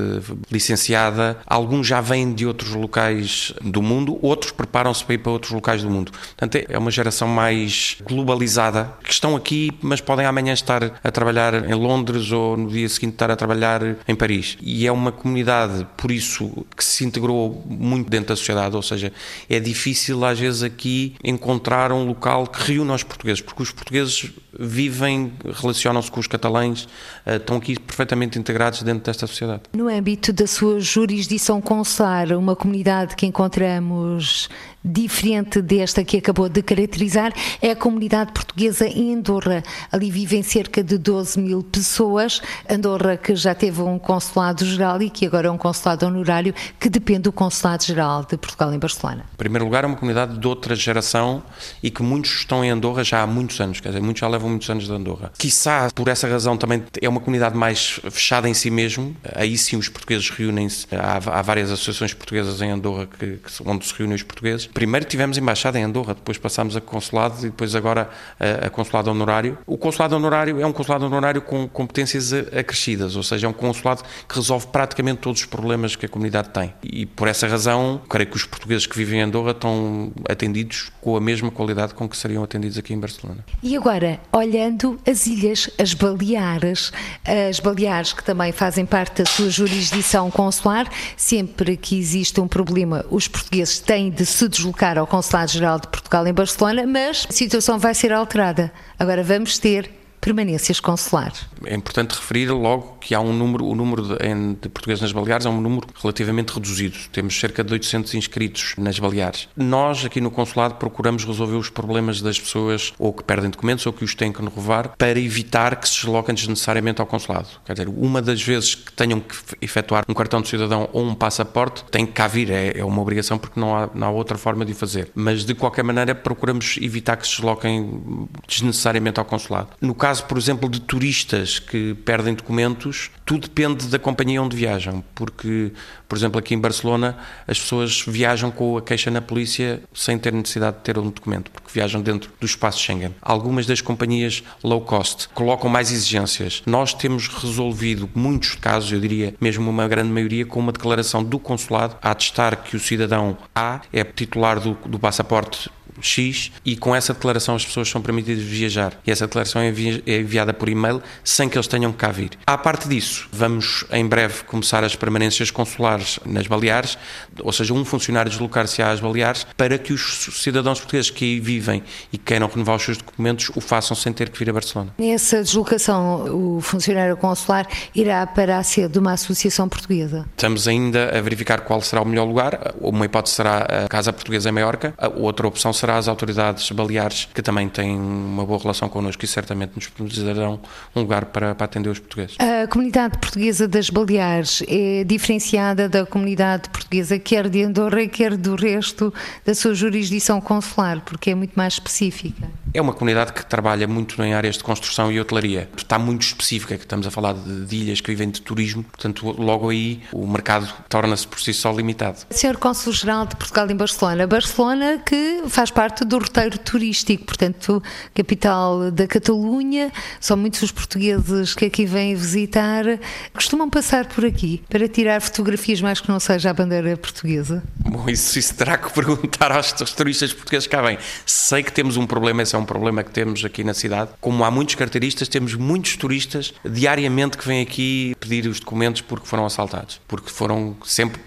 [0.52, 1.38] licenciada.
[1.46, 5.84] Alguns já vêm de outros locais do mundo, outros preparam-se para ir para outros locais
[5.84, 6.12] do mundo.
[6.12, 11.70] Portanto, é uma geração mais globalizada, que estão aqui, mas podem amanhã estar a trabalhar
[11.70, 14.58] em Londres ou no dia seguinte estar a trabalhar em Paris.
[14.62, 19.12] E é uma comunidade, por isso, que se integrou muito dentro da sociedade, ou seja,
[19.50, 24.32] é difícil às vezes aqui encontrar um local que reúne os portugueses, porque os portugueses
[24.58, 26.88] vivem, relacionam-se com os catalães,
[27.26, 29.62] eh, estão aqui perfeitamente integrados dentro desta sociedade.
[29.74, 34.50] No âmbito da sua jurisdição consular, uma comunidade que encontramos
[34.84, 39.64] diferente desta que acabou de caracterizar é a comunidade portuguesa em Andorra.
[39.92, 42.42] Ali vivem cerca de 12 mil pessoas.
[42.70, 46.90] Andorra que já teve um consulado geral e que agora é um consulado honorário que
[46.90, 49.26] depende do consulado geral de Portugal em Barcelona.
[49.34, 51.44] Em primeiro lugar, é uma comunidade de outra geração
[51.84, 54.41] e que muitos estão em Andorra já há muitos anos, quer dizer, muitos já levam
[54.50, 55.32] muitos anos de Andorra.
[55.38, 59.16] Quissá, por essa razão, também é uma comunidade mais fechada em si mesmo.
[59.36, 60.88] Aí sim os portugueses reúnem-se.
[60.92, 64.68] Há, há, várias associações portuguesas em Andorra que, que, onde se reúnem os portugueses.
[64.68, 69.10] Primeiro tivemos embaixada em Andorra, depois passámos a consulado e depois agora a, a consulado
[69.10, 69.58] honorário.
[69.66, 74.04] O consulado honorário é um consulado honorário com competências acrescidas, ou seja, é um consulado
[74.28, 76.74] que resolve praticamente todos os problemas que a comunidade tem.
[76.84, 81.16] E por essa razão, creio que os portugueses que vivem em Andorra estão atendidos com
[81.16, 83.44] a mesma qualidade com que seriam atendidos aqui em Barcelona.
[83.62, 86.92] E agora, olhando as ilhas, as Baleares,
[87.26, 93.06] as Baleares que também fazem parte da sua jurisdição consular, sempre que existe um problema,
[93.10, 97.78] os portugueses têm de se deslocar ao Consulado-Geral de Portugal em Barcelona, mas a situação
[97.78, 98.72] vai ser alterada.
[98.98, 101.46] Agora vamos ter permanências consulares.
[101.66, 104.16] É importante referir logo que há um número, o número de,
[104.62, 106.98] de, portugueses nas Baleares é um número relativamente reduzido.
[107.12, 109.50] Temos cerca de 800 inscritos nas Baleares.
[109.58, 113.92] Nós, aqui no consulado, procuramos resolver os problemas das pessoas ou que perdem documentos ou
[113.92, 117.48] que os têm que renovar para evitar que se desloquem desnecessariamente ao consulado.
[117.66, 121.16] Quer dizer, uma das vezes que tenham que efetuar um cartão de cidadão ou um
[121.16, 124.38] passaporte, tem que cá vir, é, é uma obrigação porque não há, não há outra
[124.38, 125.12] forma de o fazer.
[125.16, 129.70] Mas, de qualquer maneira, procuramos evitar que se desloquem desnecessariamente ao consulado.
[129.82, 134.58] No caso caso, por exemplo, de turistas que perdem documentos, tudo depende da companhia onde
[134.58, 135.72] viajam, porque,
[136.06, 137.18] por exemplo, aqui em Barcelona,
[137.48, 141.50] as pessoas viajam com a queixa na polícia sem ter necessidade de ter um documento,
[141.50, 143.16] porque viajam dentro do espaço Schengen.
[143.22, 146.62] Algumas das companhias low cost colocam mais exigências.
[146.66, 151.40] Nós temos resolvido muitos casos, eu diria mesmo uma grande maioria, com uma declaração do
[151.40, 155.70] consulado a atestar que o cidadão A é titular do, do passaporte
[156.02, 159.00] X e com essa declaração as pessoas são permitidas viajar.
[159.06, 159.74] E essa declaração é,
[160.06, 162.32] é enviada por e-mail sem que eles tenham que cá vir.
[162.46, 166.98] À parte disso, vamos em breve começar as permanências consulares nas Baleares,
[167.40, 171.84] ou seja, um funcionário deslocar-se às Baleares para que os cidadãos portugueses que aí vivem
[172.12, 174.94] e queiram renovar os seus documentos o façam sem ter que vir a Barcelona.
[174.98, 180.26] Nessa deslocação, o funcionário consular irá para a sede de uma associação portuguesa?
[180.32, 182.74] Estamos ainda a verificar qual será o melhor lugar.
[182.80, 187.28] Uma hipótese será a Casa Portuguesa em Maiorca, a outra opção será às autoridades baleares,
[187.34, 190.60] que também têm uma boa relação connosco e certamente nos darão
[190.96, 192.38] um lugar para, para atender os portugueses.
[192.40, 198.56] A comunidade portuguesa das Baleares é diferenciada da comunidade portuguesa quer de Andorra, quer do
[198.56, 199.14] resto
[199.46, 202.50] da sua jurisdição consular, porque é muito mais específica.
[202.74, 205.70] É uma comunidade que trabalha muito em áreas de construção e hotelaria.
[205.76, 209.30] Está muito específica, que estamos a falar de, de ilhas que vivem de turismo, portanto,
[209.38, 212.20] logo aí o mercado torna-se por si só limitado.
[212.30, 218.90] Senhor Cônsul-Geral de Portugal em Barcelona, Barcelona que faz parte do roteiro turístico, portanto, capital
[218.92, 222.91] da Catalunha, são muitos os portugueses que aqui vêm visitar,
[223.34, 227.64] costumam passar por aqui para tirar fotografias mais que não seja a bandeira portuguesa?
[227.78, 230.98] Bom, isso, isso terá que perguntar aos, turistas portugueses que cá vêm.
[231.26, 234.12] Sei que temos um problema, esse é um problema que temos aqui na cidade.
[234.20, 239.26] Como há muitos carteiristas, temos muitos turistas diariamente que vêm aqui pedir os documentos porque
[239.26, 240.00] foram assaltados.
[240.08, 241.22] Porque foram sempre,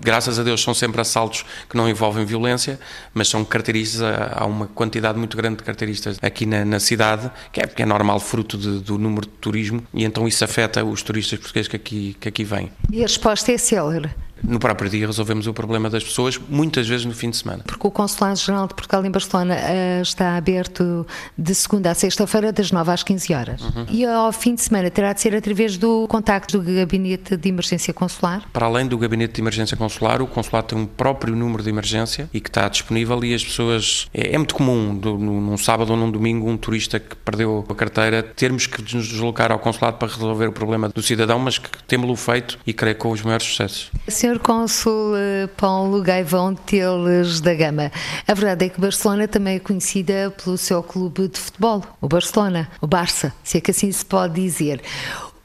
[0.00, 2.78] graças a Deus, são sempre assaltos que não envolvem violência,
[3.14, 7.60] mas são carteiristas, há uma quantidade muito grande de carteiristas aqui na, na cidade, que
[7.60, 11.38] é, é normal, fruto de, do número de turismo, e então isso afeta os turistas
[11.38, 12.70] portugueses que aqui, que aqui vêm.
[12.90, 14.10] E a resposta é célere?
[14.42, 17.62] No próprio dia resolvemos o problema das pessoas, muitas vezes no fim de semana.
[17.66, 22.70] Porque o Consulado-Geral de Portugal em Barcelona uh, está aberto de segunda a sexta-feira, das
[22.70, 23.62] 9 às 15 horas.
[23.62, 23.86] Uhum.
[23.90, 27.92] E ao fim de semana terá de ser através do contacto do Gabinete de Emergência
[27.92, 28.44] Consular?
[28.52, 32.28] Para além do Gabinete de Emergência Consular, o Consulado tem um próprio número de emergência
[32.32, 34.08] e que está disponível e as pessoas...
[34.12, 37.74] É, é muito comum, do, num sábado ou num domingo, um turista que perdeu a
[37.74, 41.70] carteira, termos que nos deslocar ao Consulado para resolver o problema do cidadão, mas que
[41.84, 43.90] temos-lo feito e creio com os maiores sucessos.
[44.08, 44.38] Senhor Sr.
[44.38, 47.92] Cônsul eh, Paulo Gaivão Teles da Gama.
[48.26, 52.70] A verdade é que Barcelona também é conhecida pelo seu clube de futebol, o Barcelona,
[52.80, 54.80] o Barça, se é que assim se pode dizer.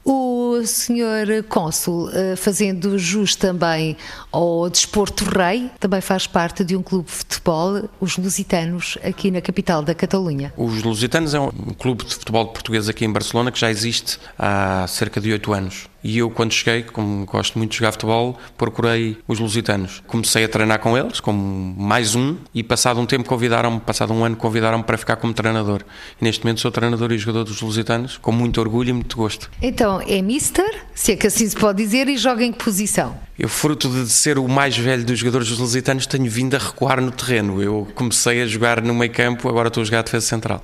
[0.06, 3.97] O senhor cônsul, eh, fazendo jus também
[4.32, 9.41] ao Desporto Rei, também faz parte de um clube de futebol, os Lusitanos, aqui na
[9.41, 10.54] capital da Catalunha.
[10.56, 14.88] Os Lusitanos é um clube de futebol português aqui em Barcelona que já existe há
[14.88, 15.89] cerca de oito anos.
[16.08, 20.02] E eu, quando cheguei, como gosto muito de jogar futebol, procurei os lusitanos.
[20.08, 24.24] Comecei a treinar com eles, como mais um, e passado um tempo convidaram-me, passado um
[24.24, 25.84] ano, convidaram-me para ficar como treinador.
[26.22, 29.52] E neste momento sou treinador e jogador dos lusitanos, com muito orgulho e muito gosto.
[29.62, 33.13] Então, é mister, se é que assim se pode dizer, e joga em que posição?
[33.38, 37.02] Eu, fruto de ser o mais velho dos jogadores dos lusitanos, tenho vindo a recuar
[37.02, 37.62] no terreno.
[37.62, 40.63] Eu comecei a jogar no meio campo, agora estou a jogar a defesa central.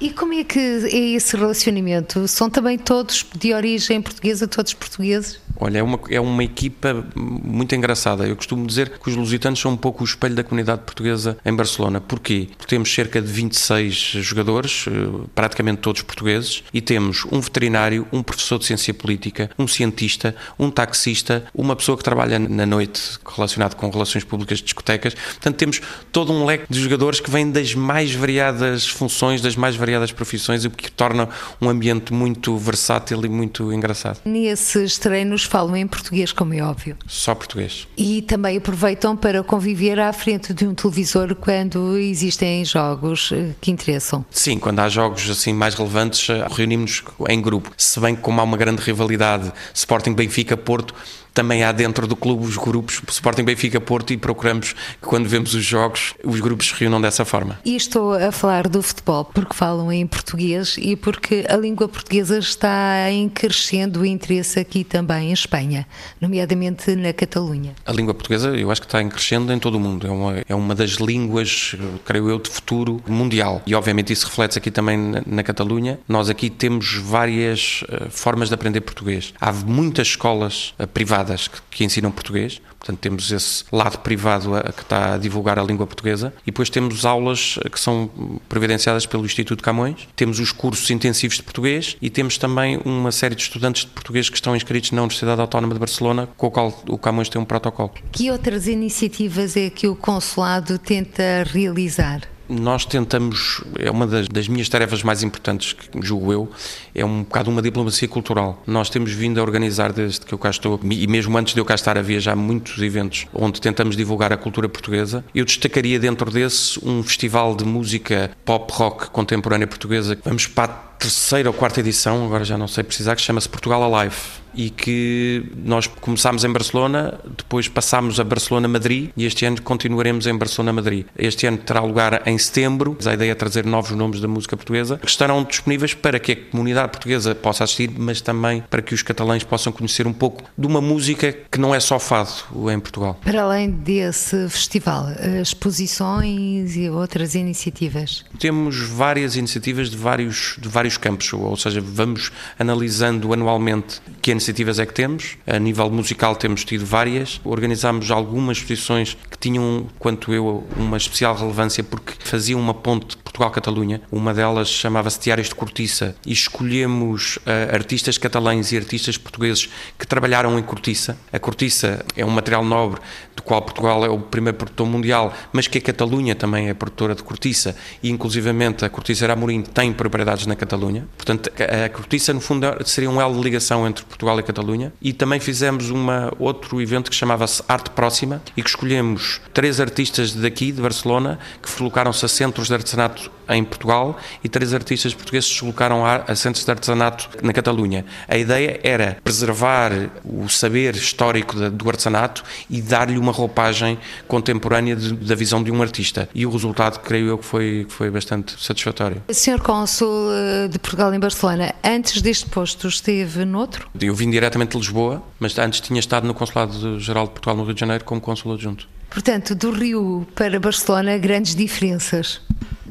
[0.00, 2.26] E como é que é esse relacionamento?
[2.26, 5.40] São também todos de origem portuguesa, todos portugueses?
[5.56, 8.26] Olha, é uma, é uma equipa muito engraçada.
[8.26, 11.54] Eu costumo dizer que os lusitanos são um pouco o espelho da comunidade portuguesa em
[11.54, 12.00] Barcelona.
[12.00, 12.48] Porquê?
[12.58, 14.90] Porque temos cerca de 26 jogadores, eh,
[15.34, 20.70] praticamente todos portugueses, e temos um veterinário, um professor de ciência política, um cientista, um
[20.70, 25.14] taxista, uma pessoa que trabalha na noite relacionado com relações públicas de discotecas.
[25.14, 25.80] Portanto, temos
[26.10, 30.64] todo um leque de jogadores que vêm das mais variadas funções, das mais variadas profissões,
[30.64, 31.28] o que torna
[31.60, 34.20] um ambiente muito versátil e muito engraçado.
[34.24, 36.96] Nesses treinos falam em português, como é óbvio.
[37.06, 37.86] Só português.
[37.96, 43.70] E também aproveitam para conviver à frente de um televisor quando existem jogos eh, que
[43.70, 44.24] interessam.
[44.30, 47.70] Sim, quando há jogos assim mais relevantes, eh, reunimos-nos em grupo.
[47.76, 50.94] Se bem que como há uma grande rivalidade Sporting Benfica Porto,
[51.34, 55.52] também há dentro do clube os grupos Sporting Benfica Porto e procuramos que quando vemos
[55.52, 57.58] os jogos os grupos se reúnam dessa forma.
[57.64, 62.38] E estou a falar do futebol porque falam em português e porque a língua portuguesa
[62.38, 65.86] está em crescendo interesse aqui também em Espanha,
[66.20, 67.74] nomeadamente na Catalunha.
[67.84, 70.44] A língua portuguesa eu acho que está em crescendo em todo o mundo, é uma,
[70.48, 74.96] é uma das línguas, creio eu, de futuro mundial e obviamente isso reflete-se aqui também
[74.96, 75.98] na, na Catalunha.
[76.08, 79.34] Nós aqui temos várias uh, formas de aprender português.
[79.40, 84.54] Há muitas escolas uh, privadas privadas que, que ensinam português, portanto temos esse lado privado
[84.54, 88.10] a, que está a divulgar a língua portuguesa, e depois temos aulas que são
[88.48, 93.34] providenciadas pelo Instituto Camões, temos os cursos intensivos de português e temos também uma série
[93.34, 96.84] de estudantes de português que estão inscritos na Universidade Autónoma de Barcelona, com o qual
[96.88, 97.92] o Camões tem um protocolo.
[98.12, 102.33] Que outras iniciativas é que o consulado tenta realizar?
[102.48, 106.50] Nós tentamos, é uma das, das, minhas tarefas mais importantes, julgo eu,
[106.94, 108.62] é um bocado uma diplomacia cultural.
[108.66, 111.64] Nós temos vindo a organizar, desde que eu cá estou, e mesmo antes de eu
[111.64, 115.24] cá estar, havia já muitos eventos onde tentamos divulgar a cultura portuguesa.
[115.34, 120.18] Eu destacaria dentro desse um festival de música pop rock contemporânea portuguesa.
[120.24, 123.82] Vamos para a terceira ou quarta edição, agora já não sei precisar, que chama-se Portugal
[123.94, 130.26] Alive e que nós começámos em Barcelona, depois passámos a Barcelona-Madrid e este ano continuaremos
[130.26, 131.06] em Barcelona-Madrid.
[131.16, 132.96] Este ano terá lugar em setembro.
[133.04, 136.36] A ideia é trazer novos nomes da música portuguesa que estarão disponíveis para que a
[136.36, 140.66] comunidade portuguesa possa assistir, mas também para que os catalães possam conhecer um pouco de
[140.66, 143.18] uma música que não é só fado em Portugal.
[143.24, 145.06] Para além desse festival,
[145.40, 148.24] exposições e outras iniciativas?
[148.38, 154.78] Temos várias iniciativas de vários, de vários campos, ou seja, vamos analisando anualmente que iniciativas
[154.78, 155.36] é que temos.
[155.46, 157.40] A nível musical temos tido várias.
[157.44, 164.02] Organizámos algumas exposições que tinham, quanto eu, uma especial relevância porque faziam uma ponte Portugal-Catalunha.
[164.12, 169.68] Uma delas chamava-se Diários de Cortiça e escolhemos uh, artistas catalães e artistas portugueses
[169.98, 171.18] que trabalharam em cortiça.
[171.32, 173.00] A cortiça é um material nobre
[173.34, 177.14] do qual Portugal é o primeiro produtor mundial, mas que a Catalunha também é produtora
[177.14, 181.08] de cortiça e inclusivamente a cortiça Amorim tem propriedades na Catalunha.
[181.16, 184.92] Portanto, a cortiça no fundo seria um elo de ligação entre Portugal Portugal e Catalunha
[185.00, 190.32] e também fizemos uma, outro evento que chamava-se Arte Próxima e que escolhemos três artistas
[190.32, 195.48] daqui, de Barcelona, que deslocaram-se a centros de artesanato em Portugal e três artistas portugueses
[195.48, 198.04] se deslocaram a, centros de artesanato na Catalunha.
[198.26, 199.92] A ideia era preservar
[200.24, 205.82] o saber histórico do artesanato e dar-lhe uma roupagem contemporânea de, da visão de um
[205.82, 206.28] artista.
[206.34, 209.22] E o resultado, creio eu, que foi, foi bastante satisfatório.
[209.30, 213.88] Senhor Cônsul eh, de Portugal em Barcelona, antes deste posto esteve noutro?
[214.00, 217.64] Eu eu vim diretamente de Lisboa, mas antes tinha estado no Consulado-Geral de Portugal no
[217.64, 218.88] Rio de Janeiro como cônsul adjunto.
[219.10, 222.40] Portanto, do Rio para Barcelona, grandes diferenças?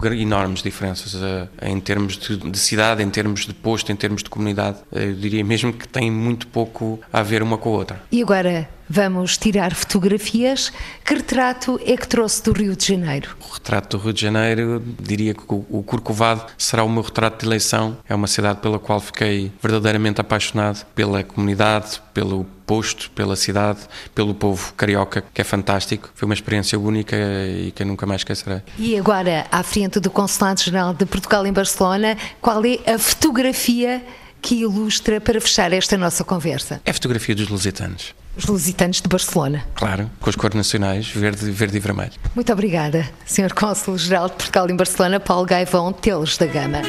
[0.03, 4.77] Enormes diferenças eh, em termos de cidade, em termos de posto, em termos de comunidade.
[4.91, 8.03] Eh, eu diria mesmo que tem muito pouco a ver uma com a outra.
[8.11, 10.71] E agora, Vamos tirar fotografias.
[11.03, 13.35] Que retrato é que trouxe do Rio de Janeiro?
[13.41, 17.47] O retrato do Rio de Janeiro, diria que o Corcovado será o meu retrato de
[17.47, 17.97] eleição.
[18.07, 23.79] É uma cidade pela qual fiquei verdadeiramente apaixonado, pela comunidade, pelo posto, pela cidade,
[24.13, 26.11] pelo povo carioca, que é fantástico.
[26.13, 28.61] Foi uma experiência única e que eu nunca mais esquecerei.
[28.77, 34.05] E agora, à frente do Consulado-Geral de Portugal em Barcelona, qual é a fotografia
[34.39, 36.79] que ilustra para fechar esta nossa conversa?
[36.85, 38.13] É a fotografia dos lusitanos.
[38.36, 39.63] Os lusitanos de Barcelona.
[39.75, 42.11] Claro, com as cores nacionais, verde, verde e vermelho.
[42.34, 43.53] Muito obrigada, Sr.
[43.53, 46.81] Cônsul-Geral de Portugal em Barcelona, Paulo Gaivão Teles da Gama.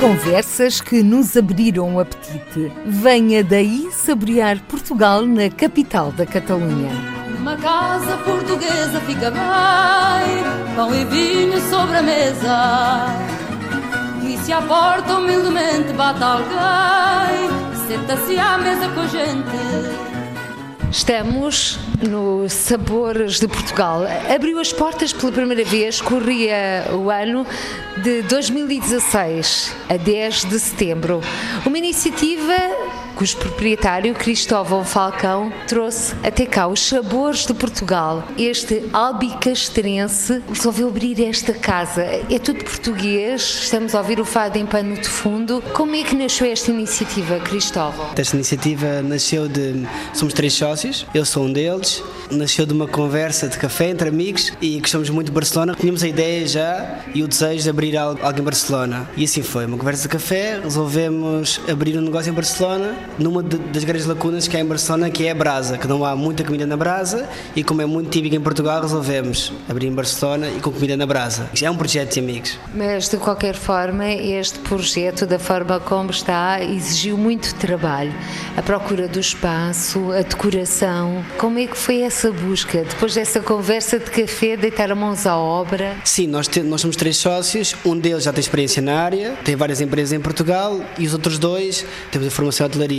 [0.00, 2.72] Conversas que nos abriram o apetite.
[2.86, 6.90] Venha daí saborear Portugal na capital da Catalunha.
[7.36, 13.06] Uma casa portuguesa fica bem, pão e vinho sobre a mesa.
[14.24, 17.48] E se a porta humildemente bate alguém,
[17.88, 20.07] senta-se à mesa com a gente.
[20.90, 24.04] Estamos no Sabores de Portugal.
[24.34, 27.46] Abriu as portas pela primeira vez, corria o ano
[28.02, 31.20] de 2016, a 10 de setembro.
[31.66, 32.54] Uma iniciativa
[33.18, 38.22] cujo proprietário, Cristóvão Falcão, trouxe até cá os sabores de Portugal.
[38.38, 42.02] Este albicastrense resolveu abrir esta casa.
[42.02, 45.60] É tudo português, estamos a ouvir o fado em pano de fundo.
[45.72, 48.10] Como é que nasceu esta iniciativa, Cristóvão?
[48.16, 49.84] Esta iniciativa nasceu de.
[50.14, 52.00] Somos três sócios, eu sou um deles.
[52.30, 55.74] Nasceu de uma conversa de café entre amigos e gostamos muito de Barcelona.
[55.74, 59.10] Tínhamos a ideia já e o desejo de abrir algo em Barcelona.
[59.16, 63.58] E assim foi, uma conversa de café, resolvemos abrir um negócio em Barcelona numa de,
[63.58, 66.44] das grandes lacunas que há em Barcelona, que é a brasa, que não há muita
[66.44, 70.60] comida na brasa e como é muito típico em Portugal, resolvemos abrir em Barcelona e
[70.60, 71.48] com comida na brasa.
[71.52, 72.58] Isto é um projeto de amigos.
[72.74, 78.12] Mas de qualquer forma, este projeto, da forma como está, exigiu muito trabalho.
[78.56, 81.24] A procura do espaço, a decoração.
[81.38, 82.84] Como é que foi essa busca?
[82.84, 85.96] Depois dessa conversa de café, deitar mãos à obra?
[86.04, 89.56] Sim, nós, te, nós somos três sócios, um deles já tem experiência na área, tem
[89.56, 92.97] várias empresas em Portugal e os outros dois temos a formação em hotelaria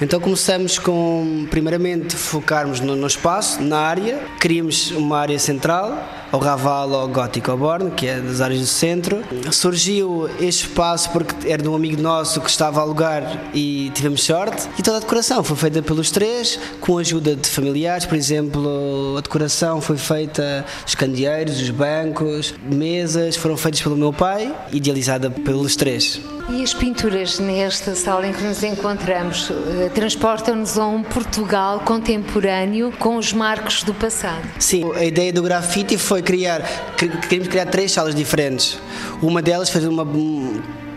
[0.00, 6.40] Então começamos com, primeiramente, focarmos no, no espaço, na área, queríamos uma área central, ao
[6.40, 9.22] Raval, ao Gótico, ao Borne, que é das áreas do centro.
[9.52, 14.24] Surgiu este espaço porque era de um amigo nosso que estava a alugar e tivemos
[14.24, 14.68] sorte.
[14.76, 19.14] E toda a decoração foi feita pelos três, com a ajuda de familiares, por exemplo,
[19.16, 25.30] a decoração foi feita, os candeeiros, os bancos, mesas, foram feitas pelo meu pai, idealizada
[25.30, 26.20] pelos três.
[26.48, 32.92] E as pinturas nesta sala em que nos encontramos eh, transportam-nos a um Portugal contemporâneo
[32.98, 34.46] com os marcos do passado.
[34.58, 36.62] Sim, a ideia do grafite foi criar,
[36.96, 38.78] queríamos criar três salas diferentes.
[39.22, 40.04] Uma delas fazer uma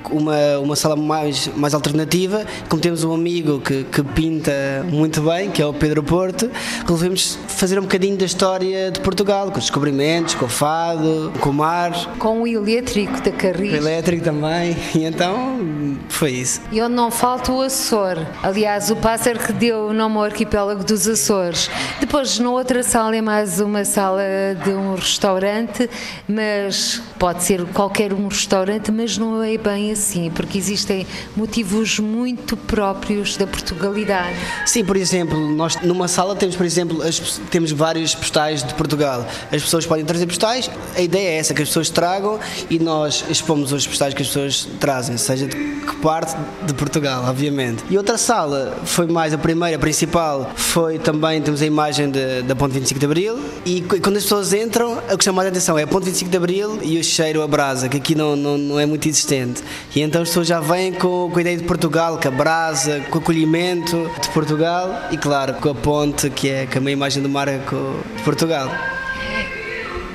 [0.09, 2.45] uma, uma sala mais, mais alternativa.
[2.69, 4.51] Como temos um amigo que, que pinta
[4.89, 6.49] muito bem, que é o Pedro Porto,
[6.81, 11.49] resolvemos fazer um bocadinho da história de Portugal, com os descobrimentos, com o fado, com
[11.49, 11.91] o mar.
[12.17, 13.73] Com o elétrico da Carris.
[13.73, 14.75] O elétrico também.
[14.95, 16.61] E então foi isso.
[16.71, 18.17] E onde não falta o Açor.
[18.41, 21.69] Aliás, o pássaro que deu o nome ao arquipélago dos Açores.
[21.99, 24.21] Depois, na outra sala, é mais uma sala
[24.63, 25.89] de um restaurante,
[26.27, 32.55] mas pode ser qualquer um restaurante, mas não é bem assim, porque existem motivos muito
[32.55, 34.35] próprios da Portugalidade.
[34.65, 39.25] Sim, por exemplo, nós numa sala temos, por exemplo, as, temos vários postais de Portugal.
[39.51, 43.23] As pessoas podem trazer postais, a ideia é essa, que as pessoas tragam e nós
[43.29, 46.35] expomos os postais que as pessoas trazem, seja de que parte
[46.65, 47.83] de Portugal, obviamente.
[47.89, 52.11] E outra sala foi mais a primeira, a principal, foi também, temos a imagem
[52.45, 55.77] da Ponte 25 de Abril e quando as pessoas entram, o que chama a atenção
[55.77, 58.57] é a Ponte 25 de Abril e o cheiro a brasa, que aqui não, não,
[58.57, 59.63] não é muito existente.
[59.95, 62.99] E então as pessoas já vêm com, com a ideia de Portugal, com a brasa,
[63.09, 66.91] com o acolhimento de Portugal e, claro, com a ponte, que é, que é uma
[66.91, 68.69] imagem do mar de Portugal.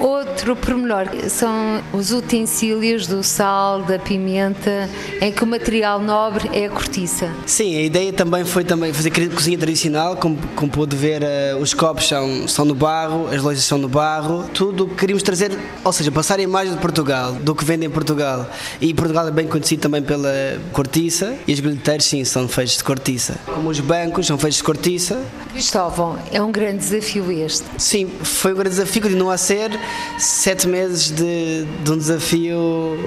[0.03, 4.91] Outro pormenor são os utensílios do sal, da pimenta,
[5.21, 7.31] em que o material nobre é a cortiça.
[7.47, 11.73] Sim, a ideia também foi também fazer cozinha tradicional, como, como pôde ver, uh, os
[11.73, 15.93] copos são, são no barro, as lojas são no barro, tudo que queríamos trazer, ou
[15.93, 18.51] seja, passar a imagem de Portugal, do que vende em Portugal.
[18.81, 22.83] E Portugal é bem conhecido também pela cortiça, e os bilheteiros, sim, são feitos de
[22.83, 23.39] cortiça.
[23.47, 25.23] Como os bancos são feitos de cortiça.
[25.53, 27.65] Cristóvão, é um grande desafio este.
[27.79, 29.71] Sim, foi um grande desafio, continua a ser
[30.18, 32.99] sete meses de, de um desafio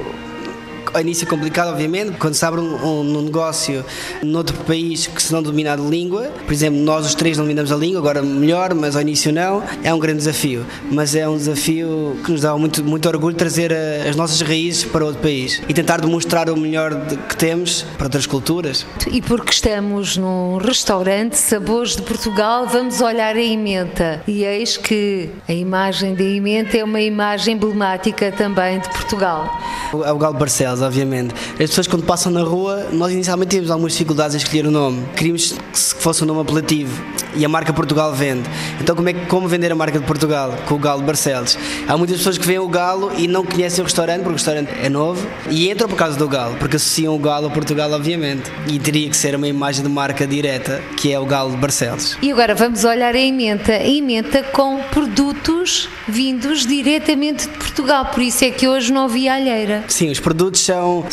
[0.95, 3.83] ao início é complicado, obviamente, quando se abre um, um, um negócio
[4.23, 7.69] noutro país que se não domina a língua, por exemplo, nós os três não dominamos
[7.69, 10.65] a língua, agora melhor, mas ao início não, é um grande desafio.
[10.89, 14.85] Mas é um desafio que nos dá muito, muito orgulho trazer a, as nossas raízes
[14.85, 18.85] para outro país e tentar demonstrar o melhor de, que temos para outras culturas.
[19.11, 24.23] E porque estamos num restaurante Sabores de Portugal, vamos olhar a emenda.
[24.25, 29.59] E eis que a imagem da emenda é uma imagem emblemática também de Portugal.
[30.05, 31.33] É o Galo Barcelos, obviamente.
[31.51, 35.05] As pessoas quando passam na rua, nós inicialmente tínhamos algumas dificuldades em escolher o nome.
[35.15, 37.01] Queríamos que fosse um nome apelativo
[37.35, 38.49] e a marca Portugal vende.
[38.79, 41.57] Então como é como vender a marca de Portugal com o Galo de Barcelos?
[41.87, 44.69] Há muitas pessoas que veem o Galo e não conhecem o restaurante porque o restaurante
[44.81, 48.51] é novo e entram por causa do Galo, porque associam o Galo a Portugal, obviamente.
[48.67, 52.17] E teria que ser uma imagem de marca direta, que é o Galo de Barcelos.
[52.21, 58.21] E agora vamos olhar a emenda, a emenda com produtos vindos diretamente de Portugal, por
[58.21, 59.83] isso é que hoje não havia alheira.
[59.87, 61.05] Sim, os produtos são,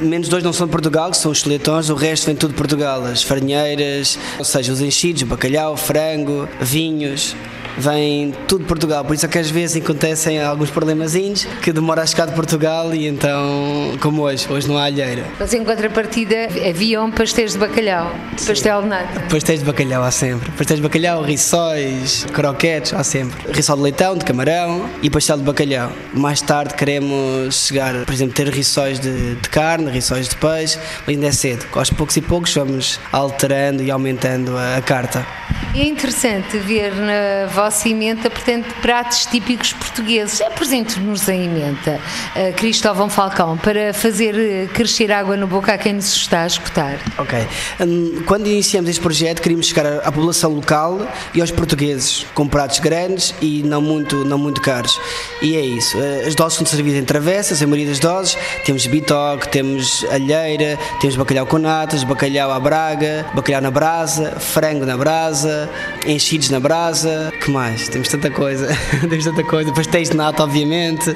[0.00, 2.56] menos dois não são de Portugal, que são os cheletões, o resto vem tudo de
[2.56, 7.36] Portugal, as farinheiras, ou seja, os enchidos, bacalhau, frango, vinhos,
[7.78, 12.02] vem tudo de Portugal, por isso é que às vezes acontecem alguns problemazinhos que demora
[12.02, 15.24] a chegar de Portugal e então, como hoje, hoje não há alheira.
[15.38, 18.46] Mas em contrapartida haviam pastéis de bacalhau, Sim.
[18.46, 19.20] pastel de nata.
[19.30, 23.52] Pastéis de bacalhau há sempre, pastéis de bacalhau, rissóis, croquetes, há sempre.
[23.52, 25.90] Rissol de leitão, de camarão e pastel de bacalhau.
[26.12, 31.08] Mais tarde queremos chegar, por exemplo, ter rissóis de, de carne, rissóis de peixe, mas
[31.08, 31.66] ainda é cedo.
[31.72, 35.26] Aos poucos e poucos vamos alterando e aumentando a, a carta.
[35.74, 40.40] É interessante ver na vossa emenda, portanto, pratos típicos portugueses.
[40.40, 42.00] Apresente-nos a emenda,
[42.34, 46.46] uh, Cristóvão Falcão, para fazer eh, crescer água na boca a quem nos está a
[46.46, 46.98] escutar.
[47.18, 47.38] Ok.
[47.80, 52.80] Um, quando iniciamos este projeto, queríamos chegar à população local e aos portugueses, com pratos
[52.80, 54.98] grandes e não muito, não muito caros.
[55.40, 55.96] E é isso.
[55.96, 58.36] Uh, as doses são servidas em travessas, a maioria das doses.
[58.64, 64.84] Temos bitoque, temos alheira, temos bacalhau com natas, bacalhau à braga, bacalhau na brasa, frango
[64.84, 65.70] na brasa,
[66.06, 67.88] enchidos na brasa, que mais?
[67.88, 68.68] Temos tanta coisa,
[69.08, 71.14] temos tanta coisa, pastéis de nata, obviamente,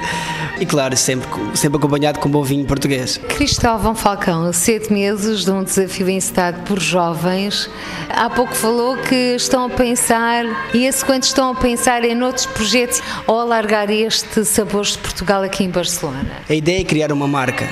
[0.59, 3.17] e claro, sempre, sempre acompanhado com um bom vinho português.
[3.17, 7.69] Cristóvão Falcão, sete meses de um desafio encetado por jovens.
[8.09, 12.45] Há pouco falou que estão a pensar, e esse quanto estão a pensar em outros
[12.45, 16.25] projetos ou alargar este Sabores de Portugal aqui em Barcelona?
[16.47, 17.67] A ideia é criar uma marca.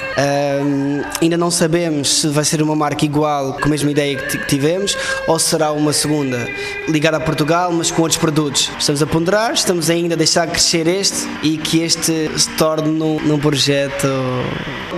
[0.64, 4.38] Um, ainda não sabemos se vai ser uma marca igual, com a mesma ideia que
[4.46, 4.98] tivemos,
[5.28, 6.48] ou será uma segunda
[6.88, 8.55] ligada a Portugal, mas com outros produtos.
[8.56, 8.72] Produtos.
[8.80, 13.20] Estamos a ponderar, estamos ainda a deixar crescer este e que este se torne num,
[13.20, 14.08] num projeto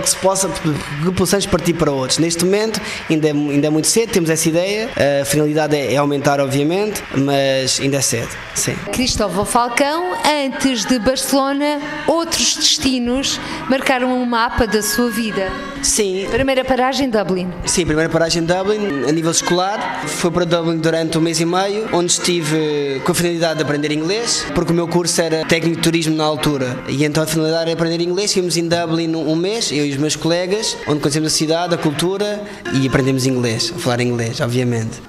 [0.00, 2.18] que se possa, que possamos partir para outros.
[2.18, 2.80] Neste momento
[3.10, 4.88] ainda é, ainda é muito cedo, temos essa ideia,
[5.20, 8.30] a finalidade é, é aumentar, obviamente, mas ainda é cedo.
[8.54, 8.76] Sim.
[8.92, 15.50] Cristóvão Falcão, antes de Barcelona, outros destinos marcaram um mapa da sua vida.
[15.82, 16.26] Sim.
[16.30, 17.48] Primeira paragem Dublin.
[17.64, 20.04] Sim, primeira paragem Dublin, a nível escolar.
[20.06, 23.92] Foi para Dublin durante um mês e meio, onde estive com a finalidade de aprender
[23.92, 26.78] inglês, porque o meu curso era técnico de turismo na altura.
[26.88, 28.32] E então a finalidade era aprender inglês.
[28.32, 31.78] Fomos em Dublin um mês, eu e os meus colegas, onde conhecemos a cidade, a
[31.78, 32.42] cultura
[32.74, 35.00] e aprendemos inglês, a falar inglês, obviamente.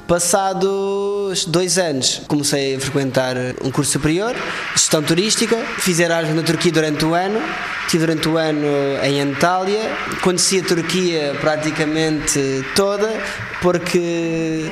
[1.47, 4.35] Dois anos, comecei a frequentar um curso superior,
[4.73, 7.39] gestão turística, fiz Erasmus na Turquia durante um ano,
[7.83, 8.67] estive durante o ano
[9.03, 9.79] em Antália,
[10.21, 13.07] conheci a Turquia praticamente toda,
[13.61, 14.71] porque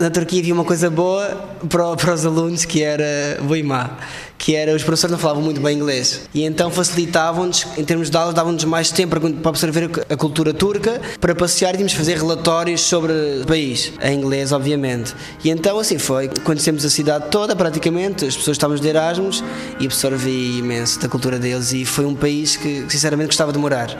[0.00, 3.96] na Turquia havia uma coisa boa para, para os alunos que era má
[4.38, 6.28] que era os professores não falavam muito bem inglês.
[6.34, 11.00] E então facilitavam-nos em termos de aulas davam-nos mais tempo para absorver a cultura turca
[11.20, 13.12] para passear e tínhamos de fazer relatórios sobre
[13.42, 13.92] o país.
[14.02, 15.14] Em inglês obviamente.
[15.42, 16.28] E então assim foi.
[16.44, 19.42] Conhecemos a cidade toda praticamente as pessoas estavam de Erasmus
[19.78, 21.72] e absorvi imenso da cultura deles.
[21.72, 23.90] E foi um país que sinceramente gostava de morar.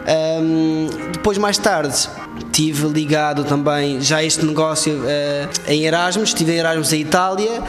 [0.41, 2.09] Um, depois mais tarde
[2.53, 6.31] tive ligado também já este negócio uh, em Erasmus.
[6.31, 7.63] Estive em Erasmus em Itália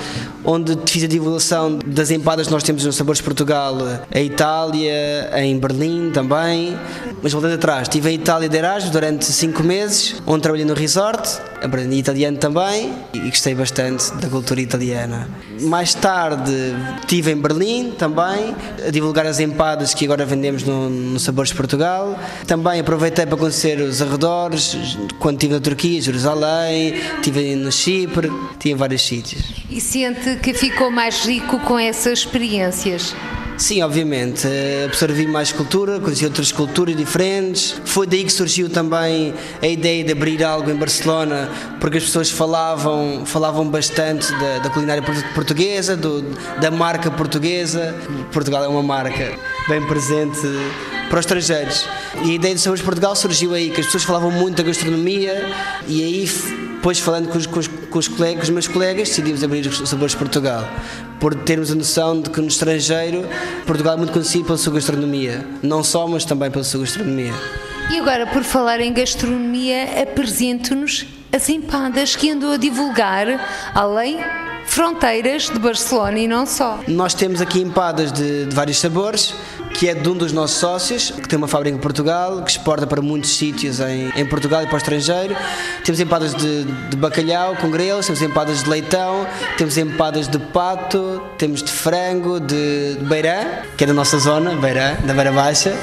[0.45, 3.76] onde fiz a divulgação das empadas nós temos nos Sabores Portugal,
[4.10, 6.78] a Itália, em Berlim também.
[7.22, 11.41] Mas voltando atrás, estive em Itália de Erasmus durante 5 meses, onde trabalhei no resort,
[11.62, 15.28] aprendi italiano também e gostei bastante da cultura italiana.
[15.62, 16.51] Mais tarde
[16.99, 22.18] estive em Berlim também, a divulgar as empadas que agora vendemos no, no Sabores Portugal.
[22.45, 28.74] Também aproveitei para conhecer os arredores, quando estive na Turquia, Jerusalém, estive no Chipre, estive
[28.74, 29.43] em vários sítios.
[29.70, 33.16] E sente que ficou mais rico com essas experiências?
[33.58, 34.45] Sim, obviamente.
[34.86, 37.76] Absorvi mais cultura, conheci outras culturas diferentes.
[37.86, 41.49] Foi daí que surgiu também a ideia de abrir algo em Barcelona,
[41.80, 45.03] porque as pessoas falavam, falavam bastante da, da culinária
[45.34, 46.22] portuguesa, do,
[46.60, 47.95] da marca portuguesa.
[48.32, 49.34] Portugal é uma marca
[49.70, 50.41] bem presente
[51.10, 51.88] para os estrangeiros.
[52.26, 55.49] E a ideia de Sabores Portugal surgiu aí, que as pessoas falavam muito da gastronomia
[55.88, 56.28] e aí
[56.86, 59.66] depois falando com os, com os, com os, colegas, com os meus colegas, decidimos abrir
[59.66, 60.70] os Sabores Portugal,
[61.20, 63.28] por termos a noção de que no estrangeiro
[63.66, 67.34] Portugal é muito conhecido pela sua gastronomia, não só, mas também pela sua gastronomia.
[67.91, 73.28] E agora, por falar em gastronomia, apresente-nos as empadas que andou a divulgar,
[73.74, 74.20] além
[74.66, 76.80] fronteiras de Barcelona e não só.
[76.88, 79.36] Nós temos aqui empadas de, de vários sabores,
[79.78, 82.88] que é de um dos nossos sócios, que tem uma fábrica em Portugal, que exporta
[82.88, 85.36] para muitos sítios em, em Portugal e para o estrangeiro.
[85.84, 91.21] Temos empadas de, de bacalhau com grelos, temos empadas de leitão, temos empadas de pato,
[91.38, 93.43] temos de frango, de, de beirã,
[93.78, 95.76] que é da nossa zona, beirã, da Beira Baixa,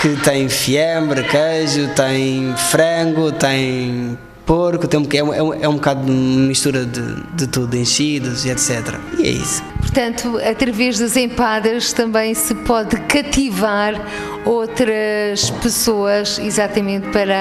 [0.00, 6.04] que tem fiambre, queijo, tem frango, tem porco, tem um, é, um, é um bocado
[6.04, 8.96] de mistura de, de tudo, enchidos e etc.
[9.18, 9.62] E é isso.
[9.92, 14.00] Portanto, através das empadas também se pode cativar
[14.44, 17.34] outras pessoas exatamente para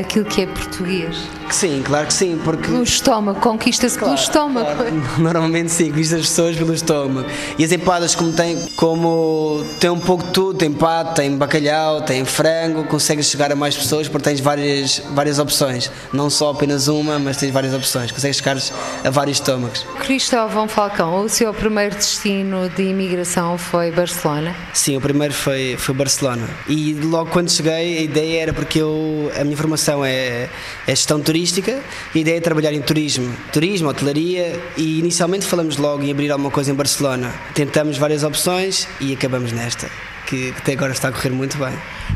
[0.00, 1.16] aquilo que é português.
[1.50, 2.70] Sim, claro que sim, porque...
[2.70, 4.66] O estômago, conquista-se claro, pelo estômago.
[4.76, 5.02] Claro.
[5.18, 7.28] Normalmente sim, conquista as pessoas pelo estômago.
[7.58, 12.02] E as empadas como tem, como tem um pouco de tudo, tem pato, tem bacalhau,
[12.02, 15.90] tem frango, consegues chegar a mais pessoas porque tens várias, várias opções.
[16.12, 18.12] Não só apenas uma, mas tens várias opções.
[18.12, 18.56] Consegues chegar
[19.04, 19.84] a vários estômagos.
[20.00, 24.54] Cristóvão Falcão, o seu primeiro destino de imigração foi Barcelona?
[24.72, 26.48] Sim, o primeiro foi, foi Barcelona.
[26.68, 30.48] E logo quando cheguei, a ideia era porque eu, a minha formação é,
[30.86, 31.80] é gestão turística turística,
[32.14, 36.50] a ideia é trabalhar em turismo, turismo, hotelaria e inicialmente falamos logo em abrir alguma
[36.50, 37.32] coisa em Barcelona.
[37.54, 39.88] Tentamos várias opções e acabamos nesta
[40.28, 41.72] que até agora está a correr muito bem.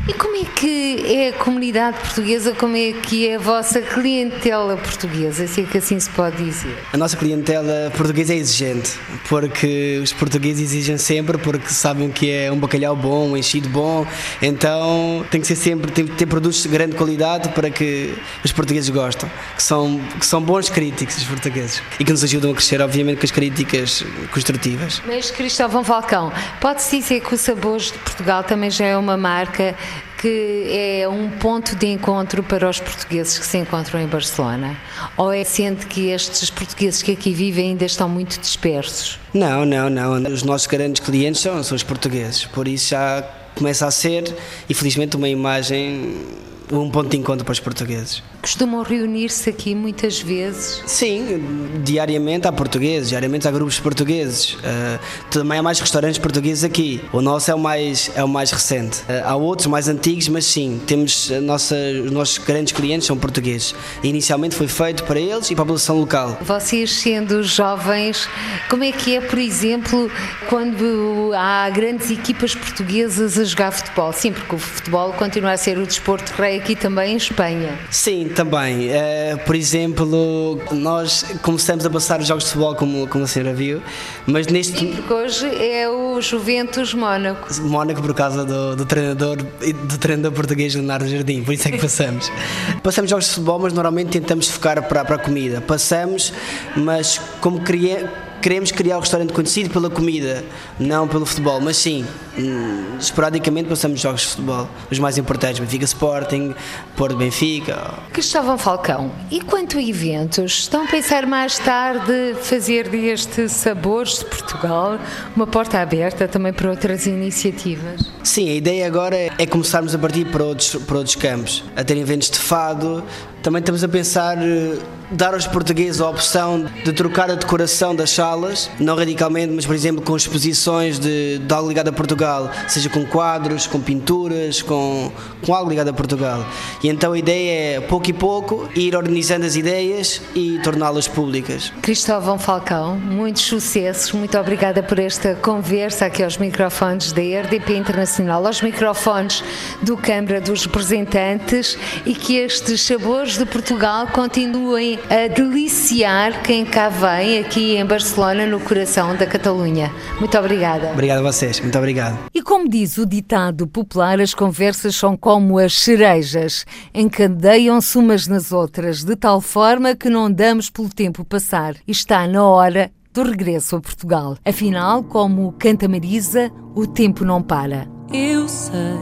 [0.07, 4.75] E como é que é a comunidade portuguesa, como é que é a vossa clientela
[4.75, 6.77] portuguesa, se é que assim se pode dizer?
[6.91, 8.99] A nossa clientela portuguesa é exigente,
[9.29, 14.05] porque os portugueses exigem sempre, porque sabem que é um bacalhau bom, um enchido bom,
[14.41, 18.51] então tem que ser sempre, tem que ter produtos de grande qualidade para que os
[18.51, 22.53] portugueses gostem, que são, que são bons críticos os portugueses e que nos ajudam a
[22.53, 25.01] crescer, obviamente, com as críticas construtivas.
[25.05, 29.75] Mas Cristóvão Falcão, pode-se dizer que o Sabores de Portugal também já é uma marca
[30.23, 34.77] que é um ponto de encontro para os portugueses que se encontram em Barcelona?
[35.17, 39.19] Ou é sente que estes portugueses que aqui vivem ainda estão muito dispersos?
[39.33, 40.13] Não, não, não.
[40.31, 43.21] Os nossos grandes clientes são, são os portugueses, por isso já
[43.53, 44.33] começa a ser,
[44.69, 46.25] infelizmente, uma imagem
[46.71, 48.23] um ponto de encontro para os portugueses.
[48.41, 50.83] Costumam reunir-se aqui muitas vezes?
[50.85, 54.53] Sim, diariamente há portugueses, diariamente há grupos portugueses.
[54.55, 54.99] Uh,
[55.31, 57.01] também há mais restaurantes portugueses aqui.
[57.13, 58.99] O nosso é o mais, é o mais recente.
[59.01, 63.73] Uh, há outros mais antigos, mas sim, temos nossa, os nossos grandes clientes são portugueses.
[64.03, 66.37] Inicialmente foi feito para eles e para a população local.
[66.41, 68.27] Vocês sendo jovens,
[68.69, 70.11] como é que é, por exemplo,
[70.49, 74.11] quando há grandes equipas portuguesas a jogar futebol?
[74.11, 77.77] Sim, porque o futebol continua a ser o desporto rei aqui também em Espanha.
[77.89, 78.89] Sim, também.
[78.89, 83.53] Uh, por exemplo, nós começamos a passar os jogos de futebol, como, como a senhora
[83.53, 83.81] viu,
[84.25, 84.77] mas neste.
[84.77, 87.53] Sim, porque hoje é o Juventus Mónaco.
[87.61, 91.79] Mónaco por causa do, do treinador do treinador português Leonardo Jardim, por isso é que
[91.79, 92.31] passamos.
[92.83, 95.61] passamos jogos de futebol, mas normalmente tentamos focar para, para a comida.
[95.61, 96.33] Passamos,
[96.75, 98.11] mas como queria
[98.43, 100.43] queremos criar o um restaurante conhecido pela comida,
[100.77, 102.05] não pelo futebol, mas sim,
[102.37, 106.53] hum, esporadicamente passamos jogos de futebol, os mais importantes, Benfica Sporting,
[106.97, 107.93] Porto Benfica.
[108.11, 114.25] Cristóvão Falcão, e quanto a eventos, estão a pensar mais tarde fazer deste Sabores de
[114.25, 114.99] Portugal
[115.33, 118.11] uma porta aberta também para outras iniciativas?
[118.25, 121.95] Sim, a ideia agora é começarmos a partir para outros, para outros campos, a ter
[121.95, 123.05] eventos de fado,
[123.43, 124.77] também estamos a pensar eh,
[125.11, 129.75] dar aos portugueses a opção de trocar a decoração das salas, não radicalmente, mas por
[129.75, 135.11] exemplo com exposições de, de algo ligado a Portugal, seja com quadros, com pinturas, com,
[135.45, 136.43] com algo ligado a Portugal.
[136.81, 141.71] E então a ideia é, pouco e pouco, ir organizando as ideias e torná-las públicas.
[141.81, 148.47] Cristóvão Falcão, muitos sucessos, muito obrigada por esta conversa aqui aos microfones da RDP Internacional,
[148.47, 149.43] aos microfones
[149.81, 156.89] do Câmara dos Representantes e que estes sabores de Portugal continuem a deliciar quem cá
[156.89, 159.91] vem, aqui em Barcelona, no coração da Catalunha.
[160.19, 160.91] Muito obrigada.
[160.91, 162.17] Obrigado a vocês, muito obrigado.
[162.33, 168.51] E como diz o ditado popular, as conversas são como as cerejas, encadeiam-se umas nas
[168.51, 171.75] outras, de tal forma que não damos pelo tempo passar.
[171.87, 174.37] E está na hora do regresso a Portugal.
[174.43, 177.87] Afinal, como canta Marisa, o tempo não para.
[178.11, 178.97] Eu sei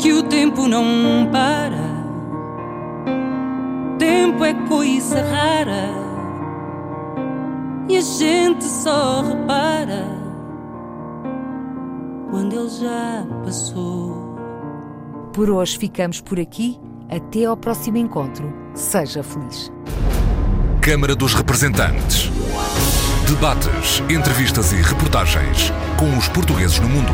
[0.00, 1.91] que o tempo não para
[4.02, 5.88] tempo é coisa rara
[7.88, 10.04] e a gente só repara
[12.28, 14.36] quando ele já passou.
[15.32, 16.80] Por hoje ficamos por aqui.
[17.08, 18.52] Até ao próximo encontro.
[18.74, 19.70] Seja feliz.
[20.80, 22.30] Câmara dos Representantes.
[23.28, 27.12] Debates, entrevistas e reportagens com os portugueses no mundo.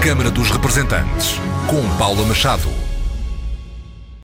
[0.00, 2.83] Câmara dos Representantes, com Paula Machado.